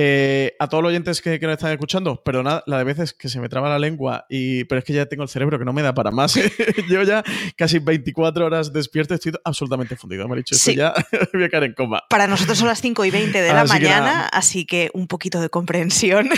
Eh, 0.00 0.54
a 0.60 0.68
todos 0.68 0.84
los 0.84 0.90
oyentes 0.90 1.20
que, 1.20 1.40
que, 1.40 1.46
nos 1.46 1.54
están 1.54 1.72
escuchando, 1.72 2.22
perdonad 2.22 2.60
la 2.66 2.78
de 2.78 2.84
veces 2.84 3.12
que 3.12 3.28
se 3.28 3.40
me 3.40 3.48
traba 3.48 3.68
la 3.68 3.80
lengua, 3.80 4.26
y, 4.28 4.62
pero 4.62 4.78
es 4.78 4.84
que 4.84 4.92
ya 4.92 5.06
tengo 5.06 5.24
el 5.24 5.28
cerebro 5.28 5.58
que 5.58 5.64
no 5.64 5.72
me 5.72 5.82
da 5.82 5.92
para 5.92 6.12
más. 6.12 6.34
Yo 6.88 7.02
ya 7.02 7.24
casi 7.56 7.80
24 7.80 8.46
horas 8.46 8.72
despierto, 8.72 9.14
estoy 9.14 9.32
absolutamente 9.42 9.96
fundido. 9.96 10.28
Me 10.28 10.34
ha 10.34 10.36
dicho 10.36 10.54
sí. 10.54 10.70
esto 10.70 10.82
ya, 10.82 10.94
voy 11.32 11.42
a 11.42 11.48
caer 11.48 11.64
en 11.64 11.72
coma. 11.72 12.04
Para 12.08 12.28
nosotros 12.28 12.56
son 12.56 12.68
las 12.68 12.80
5 12.80 13.06
y 13.06 13.10
20 13.10 13.42
de 13.42 13.52
la 13.52 13.62
así 13.62 13.72
mañana, 13.72 14.28
que 14.30 14.38
así 14.38 14.66
que 14.66 14.88
un 14.94 15.08
poquito 15.08 15.40
de 15.40 15.50
comprensión. 15.50 16.28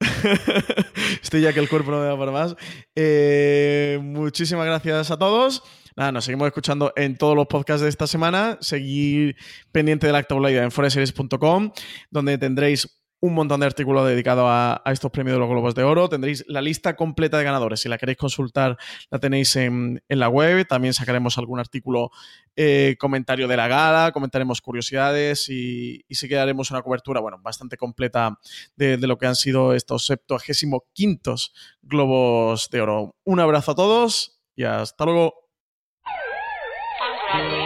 Estoy 1.22 1.42
ya 1.42 1.52
que 1.52 1.60
el 1.60 1.68
cuerpo 1.68 1.92
no 1.92 2.00
me 2.00 2.06
da 2.06 2.18
para 2.18 2.32
más. 2.32 2.56
Eh, 2.96 4.00
muchísimas 4.02 4.66
gracias 4.66 5.12
a 5.12 5.16
todos. 5.16 5.62
Nada, 5.96 6.12
nos 6.12 6.26
seguimos 6.26 6.46
escuchando 6.48 6.92
en 6.94 7.16
todos 7.16 7.34
los 7.34 7.46
podcasts 7.46 7.80
de 7.80 7.88
esta 7.88 8.06
semana. 8.06 8.58
Seguir 8.60 9.34
pendiente 9.72 10.06
de 10.06 10.12
la 10.12 10.18
actualidad 10.18 10.62
en 10.62 10.70
foreseries.com, 10.70 11.72
donde 12.10 12.36
tendréis 12.36 13.02
un 13.20 13.32
montón 13.32 13.60
de 13.60 13.66
artículos 13.66 14.06
dedicados 14.06 14.44
a, 14.46 14.82
estos 14.92 15.10
premios 15.10 15.36
de 15.36 15.40
los 15.40 15.48
Globos 15.48 15.74
de 15.74 15.84
Oro. 15.84 16.10
Tendréis 16.10 16.44
la 16.48 16.60
lista 16.60 16.96
completa 16.96 17.38
de 17.38 17.44
ganadores. 17.44 17.80
Si 17.80 17.88
la 17.88 17.96
queréis 17.96 18.18
consultar, 18.18 18.76
la 19.10 19.18
tenéis 19.18 19.56
en, 19.56 20.02
en 20.06 20.18
la 20.18 20.28
web. 20.28 20.66
También 20.68 20.92
sacaremos 20.92 21.38
algún 21.38 21.60
artículo, 21.60 22.10
eh, 22.56 22.96
comentario 22.98 23.48
de 23.48 23.56
la 23.56 23.66
gala, 23.66 24.12
comentaremos 24.12 24.60
curiosidades 24.60 25.48
y, 25.48 26.04
sí 26.10 26.28
que 26.28 26.38
haremos 26.38 26.70
una 26.70 26.82
cobertura, 26.82 27.20
bueno, 27.20 27.38
bastante 27.40 27.78
completa 27.78 28.38
de, 28.76 28.98
de 28.98 29.06
lo 29.06 29.16
que 29.16 29.28
han 29.28 29.34
sido 29.34 29.72
estos 29.72 30.04
75 30.04 30.88
quintos 30.92 31.54
Globos 31.80 32.68
de 32.70 32.82
Oro. 32.82 33.16
Un 33.24 33.40
abrazo 33.40 33.72
a 33.72 33.74
todos 33.76 34.42
y 34.54 34.64
hasta 34.64 35.06
luego. 35.06 35.45
ready? 37.28 37.65